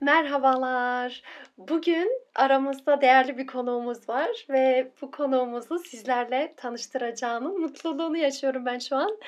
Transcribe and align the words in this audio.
Merhabalar. 0.00 1.22
Bugün 1.58 2.22
aramızda 2.34 3.00
değerli 3.00 3.38
bir 3.38 3.46
konuğumuz 3.46 4.08
var 4.08 4.46
ve 4.48 4.92
bu 5.00 5.10
konuğumuzu 5.10 5.78
sizlerle 5.78 6.54
tanıştıracağımın 6.56 7.60
mutluluğunu 7.60 8.16
yaşıyorum 8.16 8.66
ben 8.66 8.78
şu 8.78 8.96
an. 8.96 9.18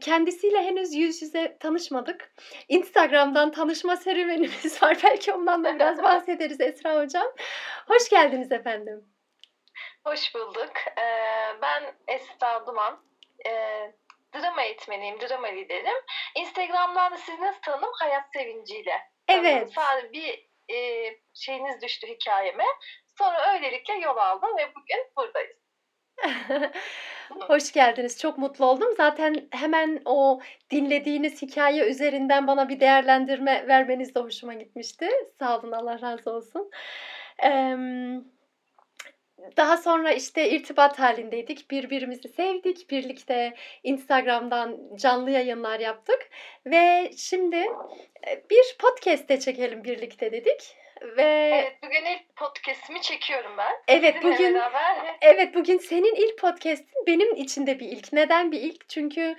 Kendisiyle 0.00 0.62
henüz 0.62 0.94
yüz 0.94 1.22
yüze 1.22 1.56
tanışmadık. 1.60 2.32
Instagram'dan 2.68 3.52
tanışma 3.52 3.96
serüvenimiz 3.96 4.82
var. 4.82 4.98
Belki 5.04 5.32
ondan 5.32 5.64
da 5.64 5.74
biraz 5.74 6.02
bahsederiz 6.02 6.60
Esra 6.60 7.02
Hocam. 7.02 7.26
Hoş 7.88 8.08
geldiniz 8.08 8.52
efendim. 8.52 9.04
Hoş 10.04 10.34
bulduk. 10.34 10.72
Ben 11.62 11.94
Esra 12.08 12.66
Duman. 12.66 13.00
Drama 14.34 14.62
eğitmeniyim, 14.62 15.20
drama 15.20 15.46
liderim. 15.46 16.04
Instagram'dan 16.36 17.12
da 17.12 17.16
sizi 17.16 17.40
nasıl 17.40 17.60
tanıdım? 17.60 17.90
Hayat 17.92 18.24
sevinciyle. 18.32 19.10
Evet. 19.30 19.72
Sadece 19.72 20.12
bir 20.12 20.48
e, 20.74 20.76
şeyiniz 21.34 21.82
düştü 21.82 22.06
hikayeme. 22.06 22.64
Sonra 23.18 23.52
öylelikle 23.54 23.94
yol 23.94 24.16
aldım 24.16 24.50
ve 24.58 24.68
bugün 24.74 25.06
buradayız. 25.16 25.56
Hoş 27.48 27.72
geldiniz. 27.72 28.18
Çok 28.20 28.38
mutlu 28.38 28.66
oldum. 28.66 28.94
Zaten 28.96 29.48
hemen 29.52 30.02
o 30.04 30.40
dinlediğiniz 30.70 31.42
hikaye 31.42 31.84
üzerinden 31.84 32.46
bana 32.46 32.68
bir 32.68 32.80
değerlendirme 32.80 33.68
vermeniz 33.68 34.14
de 34.14 34.20
hoşuma 34.20 34.54
gitmişti. 34.54 35.08
Sağ 35.38 35.58
olun. 35.58 35.72
Allah 35.72 36.00
razı 36.02 36.30
olsun. 36.30 36.70
Eee 37.42 37.76
daha 39.56 39.76
sonra 39.76 40.12
işte 40.12 40.50
irtibat 40.50 40.98
halindeydik. 40.98 41.70
Birbirimizi 41.70 42.28
sevdik. 42.28 42.90
Birlikte 42.90 43.54
Instagram'dan 43.82 44.78
canlı 44.96 45.30
yayınlar 45.30 45.80
yaptık. 45.80 46.28
Ve 46.66 47.10
şimdi 47.16 47.56
e, 48.26 48.44
bir 48.50 48.76
podcast'te 48.78 49.40
çekelim 49.40 49.84
birlikte 49.84 50.32
dedik. 50.32 50.76
Ve 51.16 51.50
Evet 51.54 51.76
bugün 51.82 52.04
ilk 52.04 52.36
podcast'imi 52.36 53.00
çekiyorum 53.00 53.52
ben. 53.58 53.72
evet 53.88 54.14
Sizinle 54.14 54.34
bugün 54.34 54.54
beraber. 54.54 55.16
evet 55.22 55.54
bugün 55.54 55.78
senin 55.78 56.14
ilk 56.14 56.38
podcast'in 56.38 57.06
benim 57.06 57.34
için 57.36 57.66
de 57.66 57.80
bir 57.80 57.86
ilk. 57.88 58.12
Neden 58.12 58.52
bir 58.52 58.60
ilk? 58.60 58.88
Çünkü 58.88 59.36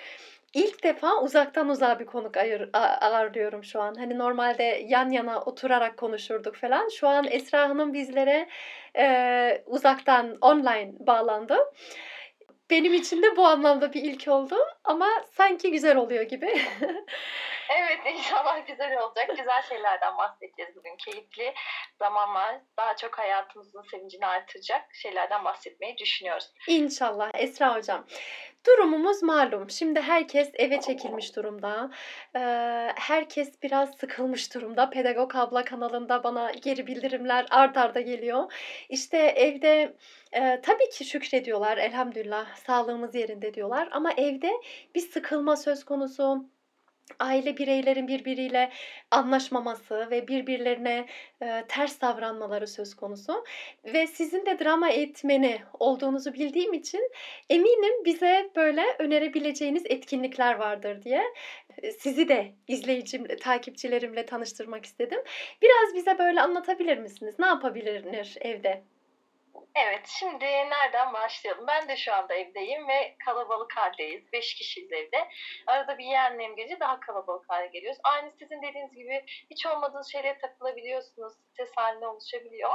ilk 0.53 0.83
defa 0.83 1.21
uzaktan 1.21 1.69
uzağa 1.69 1.99
bir 1.99 2.05
konuk 2.05 2.37
ayır, 2.37 2.69
ağırlıyorum 2.73 3.63
şu 3.63 3.81
an. 3.81 3.95
Hani 3.95 4.17
normalde 4.17 4.63
yan 4.87 5.09
yana 5.09 5.41
oturarak 5.41 5.97
konuşurduk 5.97 6.55
falan. 6.55 6.89
Şu 6.89 7.07
an 7.07 7.27
Esra 7.29 7.69
Hanım 7.69 7.93
bizlere 7.93 8.47
e, 8.97 9.63
uzaktan 9.65 10.37
online 10.41 10.93
bağlandı. 10.99 11.57
Benim 12.71 12.93
için 12.93 13.23
de 13.23 13.35
bu 13.37 13.47
anlamda 13.47 13.93
bir 13.93 14.01
ilk 14.03 14.27
oldu 14.27 14.55
ama 14.83 15.07
sanki 15.31 15.71
güzel 15.71 15.97
oluyor 15.97 16.23
gibi. 16.23 16.61
Evet 17.77 17.99
inşallah 18.17 18.67
güzel 18.67 18.97
olacak. 19.01 19.29
Güzel 19.29 19.61
şeylerden 19.69 20.17
bahsedeceğiz 20.17 20.75
bugün. 20.75 20.97
Keyifli 20.97 21.53
zaman 21.99 22.33
var. 22.33 22.55
Daha 22.77 22.95
çok 22.95 23.19
hayatımızın 23.19 23.81
sevincini 23.91 24.25
artıracak 24.25 24.81
şeylerden 24.93 25.45
bahsetmeyi 25.45 25.97
düşünüyoruz. 25.97 26.51
İnşallah 26.67 27.31
Esra 27.33 27.75
Hocam. 27.75 28.05
Durumumuz 28.67 29.23
malum. 29.23 29.69
Şimdi 29.69 30.01
herkes 30.01 30.51
eve 30.53 30.81
çekilmiş 30.81 31.35
durumda. 31.35 31.91
Ee, 32.35 32.39
herkes 32.95 33.63
biraz 33.63 33.97
sıkılmış 33.97 34.55
durumda. 34.55 34.89
Pedagog 34.89 35.35
Abla 35.35 35.65
kanalında 35.65 36.23
bana 36.23 36.51
geri 36.51 36.87
bildirimler 36.87 37.45
art 37.49 37.77
arda 37.77 38.01
geliyor. 38.01 38.53
İşte 38.89 39.17
evde 39.17 39.95
e, 40.31 40.61
tabii 40.61 40.89
ki 40.89 41.05
şükrediyorlar 41.05 41.77
elhamdülillah 41.77 42.55
sağlığımız 42.55 43.15
yerinde 43.15 43.53
diyorlar. 43.53 43.89
Ama 43.91 44.11
evde 44.13 44.51
bir 44.95 45.01
sıkılma 45.01 45.57
söz 45.57 45.83
konusu 45.83 46.45
aile 47.19 47.57
bireylerin 47.57 48.07
birbiriyle 48.07 48.71
anlaşmaması 49.11 50.07
ve 50.11 50.27
birbirlerine 50.27 51.05
e, 51.41 51.63
ters 51.67 52.01
davranmaları 52.01 52.67
söz 52.67 52.95
konusu. 52.95 53.43
Ve 53.85 54.07
sizin 54.07 54.45
de 54.45 54.59
drama 54.59 54.89
eğitmeni 54.89 55.61
olduğunuzu 55.79 56.33
bildiğim 56.33 56.73
için 56.73 57.11
eminim 57.49 58.05
bize 58.05 58.49
böyle 58.55 58.83
önerebileceğiniz 58.99 59.83
etkinlikler 59.85 60.55
vardır 60.55 61.03
diye 61.03 61.23
sizi 61.99 62.27
de 62.27 62.51
izleyicim, 62.67 63.27
takipçilerimle 63.27 64.25
tanıştırmak 64.25 64.85
istedim. 64.85 65.19
Biraz 65.61 65.95
bize 65.95 66.19
böyle 66.19 66.41
anlatabilir 66.41 66.97
misiniz? 66.97 67.35
Ne 67.39 67.45
yapabilir 67.45 68.37
evde? 68.41 68.83
Evet, 69.75 70.07
şimdi 70.07 70.45
nereden 70.45 71.13
başlayalım? 71.13 71.67
Ben 71.67 71.87
de 71.87 71.97
şu 71.97 72.13
anda 72.13 72.33
evdeyim 72.33 72.87
ve 72.87 73.15
kalabalık 73.25 73.77
haldeyiz. 73.77 74.33
Beş 74.33 74.55
kişiyiz 74.55 74.91
evde. 74.91 75.27
Arada 75.67 75.97
bir 75.97 76.03
yeğenlerim 76.03 76.55
gece 76.55 76.79
daha 76.79 76.99
kalabalık 76.99 77.49
hale 77.49 77.67
geliyoruz. 77.67 77.99
Aynı 78.03 78.31
sizin 78.31 78.61
dediğiniz 78.61 78.95
gibi 78.95 79.25
hiç 79.51 79.65
olmadığınız 79.65 80.11
şeylere 80.11 80.39
takılabiliyorsunuz. 80.39 81.33
Ses 81.57 81.69
haline 81.75 82.07
oluşabiliyor. 82.07 82.71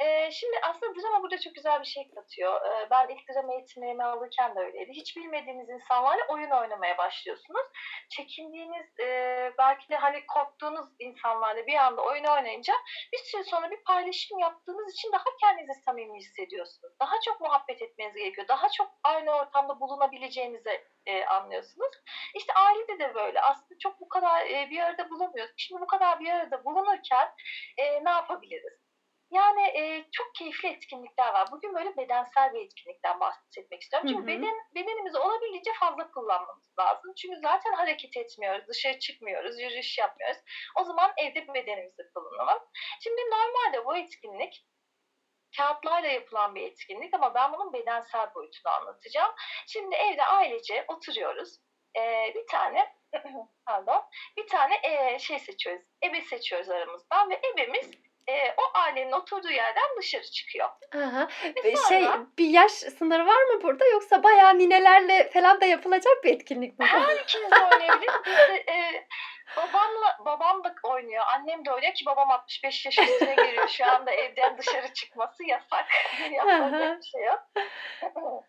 Ee, 0.00 0.30
şimdi 0.30 0.56
aslında 0.62 1.00
drama 1.00 1.22
burada 1.22 1.40
çok 1.40 1.54
güzel 1.54 1.80
bir 1.80 1.86
şey 1.86 2.10
katıyor. 2.14 2.60
Ee, 2.66 2.90
ben 2.90 3.08
ilk 3.08 3.28
drama 3.28 3.54
eğitimlerimi 3.54 4.04
alırken 4.04 4.56
de 4.56 4.60
öyleydi. 4.60 4.90
Hiç 4.92 5.16
bilmediğiniz 5.16 5.68
insanlarla 5.68 6.22
oyun 6.28 6.50
oynamaya 6.50 6.98
başlıyorsunuz. 6.98 7.66
Çekindiğiniz, 8.10 9.00
e, 9.00 9.52
belki 9.58 9.88
de 9.88 9.96
hani 9.96 10.26
korktuğunuz 10.26 10.86
insanlarla 10.98 11.66
bir 11.66 11.74
anda 11.74 12.02
oyun 12.02 12.24
oynayınca 12.24 12.74
bir 13.12 13.18
süre 13.18 13.44
sonra 13.44 13.70
bir 13.70 13.84
paylaşım 13.84 14.38
yaptığınız 14.38 14.92
için 14.92 15.12
daha 15.12 15.24
kendinizi 15.40 15.82
samimi 15.82 16.09
hissediyorsunuz. 16.16 16.94
Daha 17.00 17.14
çok 17.24 17.40
muhabbet 17.40 17.82
etmeniz 17.82 18.14
gerekiyor. 18.14 18.48
Daha 18.48 18.68
çok 18.68 18.90
aynı 19.04 19.30
ortamda 19.30 19.80
bulunabileceğinizi 19.80 20.84
e, 21.06 21.24
anlıyorsunuz. 21.24 21.90
İşte 22.34 22.52
ailede 22.54 22.98
de 22.98 23.14
böyle. 23.14 23.40
Aslında 23.40 23.78
çok 23.78 24.00
bu 24.00 24.08
kadar 24.08 24.46
e, 24.46 24.70
bir 24.70 24.80
arada 24.80 25.10
bulamıyoruz. 25.10 25.54
Şimdi 25.56 25.80
bu 25.80 25.86
kadar 25.86 26.20
bir 26.20 26.30
arada 26.30 26.64
bulunurken 26.64 27.34
e, 27.78 28.04
ne 28.04 28.10
yapabiliriz? 28.10 28.90
Yani 29.32 29.62
e, 29.62 30.04
çok 30.12 30.34
keyifli 30.34 30.68
etkinlikler 30.68 31.32
var. 31.32 31.48
Bugün 31.52 31.74
böyle 31.74 31.96
bedensel 31.96 32.54
bir 32.54 32.60
etkinlikten 32.60 33.20
bahsetmek 33.20 33.82
istiyorum. 33.82 34.08
Çünkü 34.08 34.22
Hı 34.22 34.24
hı. 34.24 34.26
beden 34.26 34.54
bedenimizi 34.74 35.18
olabildiğince 35.18 35.72
fazla 35.80 36.10
kullanmamız 36.10 36.72
lazım. 36.78 37.14
Çünkü 37.14 37.40
zaten 37.42 37.72
hareket 37.72 38.16
etmiyoruz, 38.16 38.68
dışarı 38.68 38.98
çıkmıyoruz, 38.98 39.60
yürüyüş 39.60 39.98
yapmıyoruz. 39.98 40.38
O 40.80 40.84
zaman 40.84 41.12
evde 41.16 41.54
bedenimizi 41.54 42.02
kullanalım. 42.14 42.62
Şimdi 43.02 43.20
normalde 43.20 43.86
bu 43.86 43.96
etkinlik 43.96 44.66
kağıtlarla 45.56 46.08
yapılan 46.08 46.54
bir 46.54 46.62
etkinlik 46.62 47.14
ama 47.14 47.34
ben 47.34 47.52
bunun 47.52 47.72
bedensel 47.72 48.34
boyutunu 48.34 48.72
anlatacağım. 48.72 49.32
Şimdi 49.66 49.94
evde 49.96 50.24
ailece 50.24 50.84
oturuyoruz. 50.88 51.58
Ee, 51.96 52.32
bir 52.34 52.46
tane 52.46 52.92
pardon 53.66 54.02
bir 54.36 54.46
tane 54.46 54.74
e, 54.82 55.18
şey 55.18 55.38
seçiyoruz. 55.38 55.82
Ebe 56.04 56.20
seçiyoruz 56.20 56.70
aramızdan 56.70 57.30
ve 57.30 57.40
ebemiz 57.52 57.90
e, 58.28 58.54
o 58.56 58.78
ailenin 58.78 59.12
oturduğu 59.12 59.50
yerden 59.50 59.96
dışarı 59.98 60.30
çıkıyor. 60.30 60.68
Aha. 60.94 61.28
Ve 61.44 61.64
Ve 61.64 61.76
sonra- 61.76 61.88
Şey 61.88 62.08
bir 62.38 62.48
yaş 62.48 62.72
sınırı 62.72 63.26
var 63.26 63.42
mı 63.42 63.62
burada 63.62 63.86
yoksa 63.86 64.22
bayağı 64.22 64.58
ninelerle 64.58 65.30
falan 65.30 65.60
da 65.60 65.66
yapılacak 65.66 66.24
bir 66.24 66.34
etkinlik 66.34 66.78
mi? 66.78 66.86
bu? 66.92 66.98
Her 66.98 67.16
ikimiz 67.16 67.50
de 67.50 67.56
oynayabilir. 67.72 68.10
Biz 68.26 68.34
de, 68.36 68.64
e, 68.72 69.06
babamla, 69.56 70.18
babam 70.24 70.64
da 70.64 70.74
oynuyor. 70.84 71.24
Annem 71.26 71.64
de 71.64 71.72
oynuyor 71.72 71.94
ki 71.94 72.06
babam 72.06 72.30
65 72.30 72.86
yaş 72.86 72.98
üstüne 72.98 73.34
giriyor. 73.34 73.68
Şu 73.68 73.86
anda 73.86 74.10
evden 74.10 74.58
dışarı 74.58 74.92
çıkması 74.92 75.44
yasak. 75.44 75.86
Yapacak 76.32 76.98
bir 76.98 77.06
şey 77.06 77.24
yok. 77.24 77.40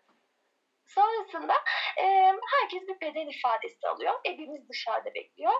Sonrasında 0.94 1.54
e, 1.98 2.32
herkes 2.60 2.88
bir 2.88 3.00
beden 3.00 3.26
ifadesi 3.26 3.88
alıyor. 3.88 4.14
Ebemiz 4.26 4.68
dışarıda 4.68 5.14
bekliyor. 5.14 5.52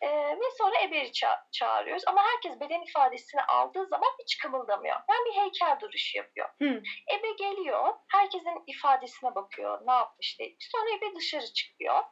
E, 0.00 0.08
ve 0.10 0.50
sonra 0.58 0.82
ebeyi 0.82 1.10
ça- 1.10 1.50
çağırıyoruz. 1.52 2.02
Ama 2.06 2.22
herkes 2.22 2.60
beden 2.60 2.82
ifadesini 2.82 3.42
aldığı 3.42 3.86
zaman 3.86 4.10
hiç 4.22 4.38
kımıldamıyor. 4.38 4.96
Yani 5.10 5.26
bir 5.26 5.40
heykel 5.40 5.80
duruşu 5.80 6.18
yapıyor. 6.18 6.48
Hı. 6.58 6.82
Ebe 7.18 7.30
geliyor. 7.38 7.94
Herkesin 8.12 8.62
ifadesine 8.66 9.34
bakıyor. 9.34 9.80
Ne 9.86 9.92
yapmış 9.92 10.38
diye. 10.38 10.56
Sonra 10.60 10.90
ebe 10.90 11.16
dışarı 11.16 11.52
çıkıyor. 11.52 12.02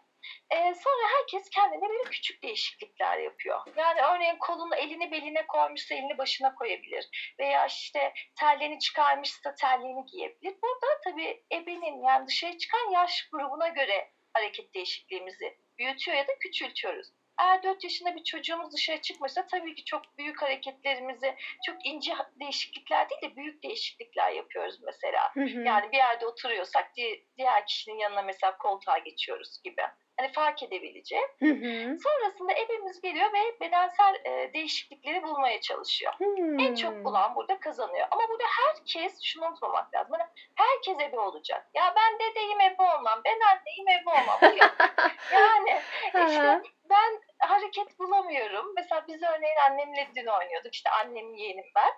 Ee, 0.51 0.75
sonra 0.75 1.09
herkes 1.19 1.51
kendine 1.51 1.89
böyle 1.89 2.11
küçük 2.11 2.43
değişiklikler 2.43 3.19
yapıyor. 3.19 3.61
Yani 3.77 4.01
örneğin 4.01 4.37
kolunu 4.39 4.75
elini 4.77 5.11
beline 5.11 5.47
koymuşsa 5.47 5.95
elini 5.95 6.19
başına 6.19 6.55
koyabilir. 6.55 7.35
Veya 7.39 7.67
işte 7.67 8.13
terliğini 8.41 8.79
çıkarmışsa 8.79 9.55
terliğini 9.55 10.05
giyebilir. 10.07 10.55
Burada 10.63 11.01
tabii 11.05 11.45
ebenin 11.53 12.03
yani 12.03 12.27
dışarı 12.27 12.59
çıkan 12.59 12.91
yaş 12.91 13.29
grubuna 13.33 13.69
göre 13.69 14.11
hareket 14.33 14.75
değişikliğimizi 14.75 15.59
büyütüyor 15.79 16.17
ya 16.17 16.29
da 16.29 16.39
küçültüyoruz. 16.39 17.09
Eğer 17.41 17.63
4 17.63 17.85
yaşında 17.85 18.17
bir 18.17 18.25
çocuğumuz 18.25 18.73
dışarı 18.73 19.01
çıkmışsa 19.01 19.47
tabii 19.47 19.75
ki 19.75 19.85
çok 19.85 20.19
büyük 20.19 20.43
hareketlerimizi, 20.43 21.35
çok 21.67 21.87
ince 21.87 22.13
değişiklikler 22.41 23.11
değil 23.11 23.23
de 23.23 23.37
büyük 23.37 23.63
değişiklikler 23.63 24.31
yapıyoruz 24.31 24.81
mesela. 24.83 25.35
Hı 25.35 25.41
hı. 25.41 25.61
Yani 25.61 25.93
bir 25.93 25.97
yerde 25.97 26.27
oturuyorsak 26.27 26.97
di- 26.97 27.27
diğer 27.37 27.67
kişinin 27.67 27.99
yanına 27.99 28.23
mesela 28.23 28.59
koltuğa 28.59 28.99
geçiyoruz 28.99 29.61
gibi. 29.65 29.83
Hani 30.19 30.33
fark 30.33 30.63
edebileceği. 30.63 31.23
Hı 31.39 31.47
hı. 31.47 31.97
Sonrasında 31.99 32.53
ebemiz 32.53 33.01
geliyor 33.01 33.27
ve 33.33 33.61
bedensel 33.61 34.15
e, 34.25 34.53
değişiklikleri 34.55 35.23
bulmaya 35.23 35.61
çalışıyor. 35.61 36.13
En 36.21 36.69
Hmm. 36.69 36.75
çok 36.75 37.05
bulan 37.05 37.35
burada 37.35 37.61
kazanıyor. 37.61 38.07
Ama 38.11 38.23
burada 38.29 38.45
herkes 38.61 39.23
şunu 39.23 39.47
unutmamak 39.47 39.95
lazım. 39.95 40.13
Hani 40.19 40.29
herkes 40.55 41.09
ebe 41.09 41.19
olacak. 41.19 41.67
Ya 41.75 41.95
ben 41.97 42.29
dedeyim 42.31 42.61
ebe 42.61 42.83
olmam, 42.83 43.21
ben 43.25 43.39
anneyim 43.41 43.89
ebe 44.03 44.11
olmam. 44.11 44.39
Yani 45.33 45.81
işte 46.29 46.63
ben 46.91 47.21
hareket 47.39 47.99
bulamıyorum. 47.99 48.73
Mesela 48.77 49.05
biz 49.09 49.23
örneğin 49.23 49.57
annemle 49.71 50.09
dün 50.17 50.27
oynuyorduk. 50.27 50.75
İşte 50.75 50.91
annem 50.91 51.35
yeğenim 51.35 51.65
ben. 51.77 51.93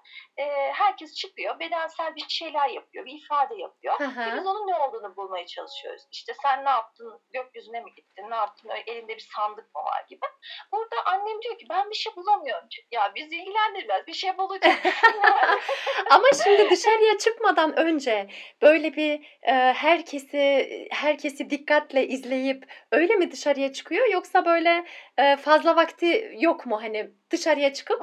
Ee, 0.45 0.73
herkes 0.73 1.15
çıkıyor. 1.15 1.61
Bedensel 1.61 2.17
bir 2.17 2.25
şeyler 2.29 2.69
yapıyor. 2.69 3.07
Bir 3.07 3.19
ifade 3.25 3.55
yapıyor. 3.55 4.01
Ve 4.01 4.05
Aha. 4.05 4.37
biz 4.37 4.47
onun 4.47 4.67
ne 4.67 4.77
olduğunu 4.77 5.17
bulmaya 5.17 5.47
çalışıyoruz. 5.47 6.03
İşte 6.13 6.33
sen 6.43 6.65
ne 6.65 6.71
yaptın? 6.71 7.21
Gökyüzüne 7.33 7.81
mi 7.81 7.95
gittin? 7.97 8.31
Ne 8.31 8.35
yaptın? 8.35 8.69
Öyle 8.69 8.83
elinde 8.87 9.17
bir 9.17 9.29
sandık 9.37 9.75
mı 9.75 9.83
var 9.83 10.05
gibi. 10.09 10.27
Burada 10.73 10.97
annem 11.05 11.43
diyor 11.43 11.59
ki 11.59 11.67
ben 11.71 11.91
bir 11.91 11.95
şey 11.95 12.17
bulamıyorum. 12.17 12.69
Ya 12.91 13.13
bizi 13.15 13.37
ilgilendirmez. 13.37 14.07
Bir 14.07 14.13
şey 14.13 14.39
bulacaksın. 14.39 14.91
yani. 15.25 15.61
Ama 16.11 16.27
şimdi 16.45 16.71
dışarıya 16.71 17.19
çıkmadan 17.19 17.79
önce 17.79 18.29
böyle 18.63 18.97
bir 18.97 19.41
e, 19.43 19.53
herkesi 19.73 20.71
herkesi 20.91 21.51
dikkatle 21.51 22.07
izleyip 22.07 22.65
öyle 22.93 23.17
mi 23.17 23.31
dışarıya 23.33 23.73
çıkıyor 23.73 24.09
yoksa 24.13 24.45
böyle 24.45 24.85
e, 25.19 25.30
fazla 25.37 25.77
vakti 25.77 26.37
yok 26.39 26.67
mu 26.67 26.83
hani 26.83 27.11
dışarıya 27.31 27.73
çıkıp 27.73 28.03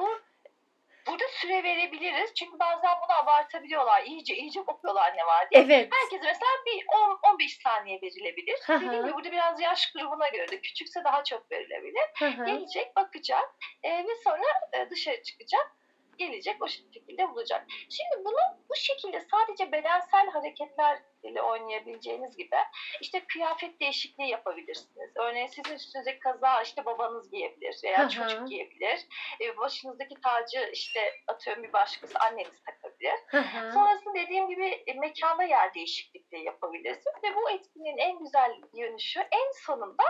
Burada 1.08 1.24
süre 1.28 1.62
verebiliriz. 1.62 2.34
Çünkü 2.34 2.58
bazen 2.58 2.96
bunu 3.04 3.16
abartabiliyorlar. 3.16 4.02
İyice 4.02 4.36
iyice 4.36 4.60
kopuyorlar 4.60 5.16
ne 5.16 5.26
var 5.26 5.50
diye. 5.50 5.62
evet 5.62 5.88
Herkese 5.92 6.24
mesela 6.24 6.50
bir 6.66 6.86
10-15 6.86 7.62
saniye 7.62 8.00
verilebilir. 8.02 8.58
Hı 8.66 8.72
hı. 8.74 8.80
Dediğim 8.80 9.02
gibi 9.02 9.14
burada 9.14 9.32
biraz 9.32 9.60
yaş 9.60 9.92
grubuna 9.92 10.28
göre 10.28 10.48
de 10.48 10.60
küçükse 10.60 11.04
daha 11.04 11.24
çok 11.24 11.50
verilebilir. 11.50 12.04
Hı 12.18 12.26
hı. 12.26 12.44
Gelecek, 12.46 12.96
bakacak 12.96 13.54
e, 13.82 13.90
ve 13.90 14.14
sonra 14.24 14.46
e, 14.72 14.90
dışarı 14.90 15.22
çıkacak. 15.22 15.76
Gelecek 16.18 16.62
o 16.62 16.68
şekilde 16.68 17.30
bulacak. 17.30 17.66
Şimdi 17.70 18.24
bunu 18.24 18.58
bu 18.68 18.74
şekilde 18.74 19.20
sadece 19.20 19.72
bedensel 19.72 20.30
hareketlerle 20.30 21.42
oynayabileceğiniz 21.42 22.36
gibi 22.36 22.56
işte 23.00 23.24
kıyafet 23.32 23.80
değişikliği 23.80 24.28
yapabilirsiniz. 24.28 25.10
Örneğin 25.16 25.46
sizin 25.46 25.74
üstünüzdeki 25.74 26.18
kaza 26.18 26.62
işte 26.62 26.84
babanız 26.84 27.30
giyebilir 27.30 27.76
veya 27.84 28.04
hı. 28.04 28.08
çocuk 28.08 28.48
giyebilir. 28.48 29.06
E, 29.40 29.56
başınızdaki 29.56 30.14
tacı 30.20 30.70
işte 30.72 31.14
atıyorum 31.28 31.62
bir 31.62 31.72
başkası 31.72 32.18
anneniz 32.18 32.62
takabilir. 32.64 33.14
Hı 33.26 33.38
hı. 33.38 33.72
Sonrasında 33.72 34.14
dediğim 34.14 34.48
gibi 34.48 34.66
e, 34.86 34.94
mekanda 34.94 35.42
yer 35.42 35.74
değişiklikleri 35.74 36.44
yapabilirsiniz 36.44 37.24
ve 37.24 37.36
bu 37.36 37.50
etkinliğin 37.50 37.98
en 37.98 38.18
güzel 38.18 38.52
yönü 38.74 39.00
şu 39.00 39.20
en 39.20 39.52
sonunda 39.66 40.04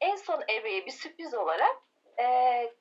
en 0.00 0.16
son 0.16 0.42
evreye 0.48 0.86
bir 0.86 0.90
sürpriz 0.90 1.34
olarak 1.34 1.76
e, 2.18 2.24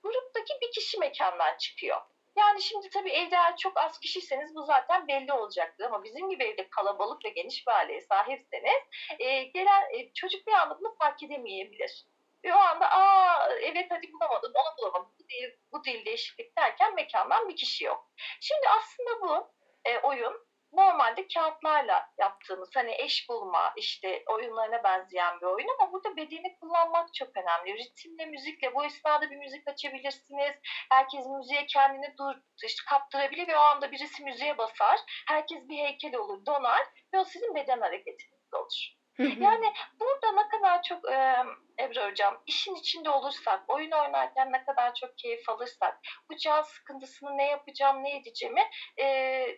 gruptaki 0.03 0.53
bir 0.61 0.71
kişi 0.71 0.99
mekandan 0.99 1.57
çıkıyor. 1.57 2.01
Yani 2.37 2.61
şimdi 2.61 2.89
tabii 2.89 3.11
evde 3.11 3.37
çok 3.59 3.77
az 3.77 3.99
kişiyseniz 3.99 4.55
bu 4.55 4.63
zaten 4.63 5.07
belli 5.07 5.33
olacaktır 5.33 5.85
ama 5.85 6.03
bizim 6.03 6.29
gibi 6.29 6.43
evde 6.43 6.69
kalabalık 6.69 7.25
ve 7.25 7.29
geniş 7.29 7.67
bir 7.67 7.71
aileye 7.71 8.01
sahipseniz 8.01 8.83
e, 9.19 9.43
gelen 9.43 9.81
e, 9.93 10.13
çocuk 10.13 10.47
bir 10.47 10.53
anda 10.53 10.79
bunu 10.79 10.95
fark 10.99 11.23
edemeyebilir. 11.23 12.05
Ve 12.43 12.53
o 12.53 12.57
anda 12.57 12.91
aa 12.91 13.49
evet 13.49 13.87
hadi 13.89 14.13
bulamadım 14.13 14.51
onu 14.55 14.77
bulamadım 14.77 15.13
bu 15.19 15.29
değil, 15.29 15.49
bu 15.71 15.83
değil 15.83 16.05
değişiklik 16.05 16.57
derken 16.57 16.95
mekandan 16.95 17.49
bir 17.49 17.55
kişi 17.55 17.85
yok. 17.85 18.09
Şimdi 18.41 18.69
aslında 18.69 19.21
bu 19.21 19.51
e, 19.85 19.99
oyun 19.99 20.44
normalde 20.75 21.27
kağıtlarla 21.27 22.09
yaptığımız 22.17 22.69
hani 22.75 22.95
eş 22.97 23.29
bulma 23.29 23.73
işte 23.77 24.23
oyunlarına 24.27 24.83
benzeyen 24.83 25.41
bir 25.41 25.45
oyun 25.45 25.67
ama 25.79 25.93
burada 25.93 26.17
bedeni 26.17 26.59
kullanmak 26.59 27.13
çok 27.13 27.29
önemli. 27.37 27.77
Ritimle, 27.77 28.25
müzikle 28.25 28.75
bu 28.75 28.85
esnada 28.85 29.31
bir 29.31 29.37
müzik 29.37 29.67
açabilirsiniz. 29.67 30.55
Herkes 30.91 31.25
müziğe 31.27 31.65
kendini 31.65 32.17
dur, 32.17 32.35
işte 32.63 32.83
kaptırabilir 32.89 33.47
ve 33.47 33.57
o 33.57 33.59
anda 33.59 33.91
birisi 33.91 34.23
müziğe 34.23 34.57
basar. 34.57 34.99
Herkes 35.27 35.69
bir 35.69 35.77
heykel 35.77 36.15
olur, 36.15 36.45
donar 36.45 36.81
ve 37.13 37.19
o 37.19 37.23
sizin 37.23 37.55
beden 37.55 37.81
hareketiniz 37.81 38.53
olur. 38.53 38.95
Yani 39.19 39.73
burada 39.99 40.31
ne 40.31 40.49
kadar 40.49 40.83
çok 40.83 41.11
e, 41.11 41.35
Ebru 41.79 42.11
Hocam 42.11 42.43
işin 42.45 42.75
içinde 42.75 43.09
olursak, 43.09 43.63
oyun 43.67 43.91
oynarken 43.91 44.51
ne 44.51 44.65
kadar 44.65 44.93
çok 44.93 45.17
keyif 45.17 45.49
alırsak, 45.49 45.99
bu 46.31 46.37
can 46.37 46.61
sıkıntısını 46.61 47.37
ne 47.37 47.49
yapacağım, 47.49 48.03
ne 48.03 48.17
edeceğimi 48.17 48.69
e, 48.99 49.05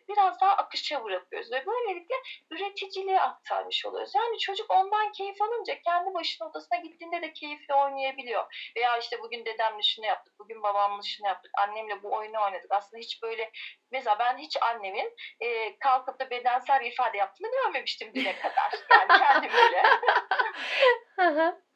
biraz 0.09 0.41
daha 0.41 0.51
akışa 0.51 1.03
bırakıyoruz. 1.03 1.51
Ve 1.51 1.65
böylelikle 1.65 2.15
üreticiliğe 2.51 3.21
aktarmış 3.21 3.85
oluyoruz. 3.85 4.15
Yani 4.15 4.39
çocuk 4.39 4.71
ondan 4.71 5.11
keyif 5.11 5.41
alınca 5.41 5.81
kendi 5.81 6.13
başına 6.13 6.47
odasına 6.47 6.77
gittiğinde 6.77 7.21
de 7.21 7.33
keyifle 7.33 7.73
oynayabiliyor. 7.73 8.71
Veya 8.77 8.97
işte 8.97 9.19
bugün 9.21 9.45
dedemle 9.45 9.81
şunu 9.81 10.05
yaptık, 10.05 10.33
bugün 10.39 10.63
babamla 10.63 11.01
şunu 11.03 11.27
yaptık, 11.27 11.51
annemle 11.57 12.03
bu 12.03 12.13
oyunu 12.13 12.43
oynadık. 12.43 12.71
Aslında 12.71 13.01
hiç 13.01 13.23
böyle, 13.23 13.51
mesela 13.91 14.19
ben 14.19 14.37
hiç 14.37 14.57
annemin 14.61 15.15
e, 15.39 15.79
kalkıp 15.79 16.19
da 16.19 16.29
bedensel 16.29 16.79
bir 16.79 16.91
ifade 16.91 17.17
yaptığını 17.17 17.51
görmemiştim 17.51 18.13
düne 18.13 18.35
kadar. 18.39 18.73
Yani 18.91 19.23
kendim 19.23 19.51
öyle. 19.51 19.83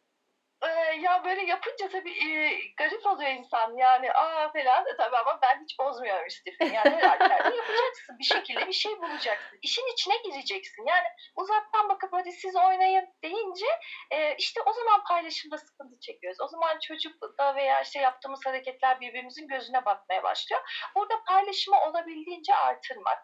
Ee, 0.63 0.95
ya 1.01 1.23
böyle 1.25 1.41
yapınca 1.43 1.89
tabii 1.89 2.11
e, 2.11 2.57
garip 2.77 3.05
oluyor 3.05 3.29
insan. 3.31 3.75
Yani 3.77 4.11
aa 4.13 4.49
falan. 4.53 4.85
E, 4.93 4.95
tabii 4.97 5.17
ama 5.17 5.39
ben 5.41 5.63
hiç 5.63 5.75
bozmuyorum 5.91 6.27
istifini 6.27 6.75
yani 6.75 6.89
her 6.89 7.01
halükarda 7.01 7.55
yapacaksın 7.55 8.19
bir 8.19 8.23
şekilde 8.23 8.67
bir 8.67 8.73
şey 8.73 8.91
bulacaksın. 9.01 9.59
İşin 9.61 9.93
içine 9.93 10.13
gireceksin. 10.25 10.85
Yani 10.87 11.07
uzaktan 11.35 11.89
bakıp 11.89 12.13
hadi 12.13 12.31
siz 12.31 12.55
oynayın 12.55 13.05
deyince 13.23 13.65
e, 14.11 14.35
işte 14.35 14.61
o 14.65 14.73
zaman 14.73 15.03
paylaşımda 15.07 15.57
sıkıntı 15.57 15.99
çekiyoruz. 15.99 16.41
O 16.41 16.47
zaman 16.47 16.79
çocukta 16.87 17.55
veya 17.55 17.81
işte 17.81 17.99
yaptığımız 17.99 18.45
hareketler 18.45 19.01
birbirimizin 19.01 19.47
gözüne 19.47 19.85
batmaya 19.85 20.23
başlıyor. 20.23 20.61
Burada 20.95 21.23
paylaşımı 21.27 21.77
olabildiğince 21.89 22.55
artırmak. 22.55 23.17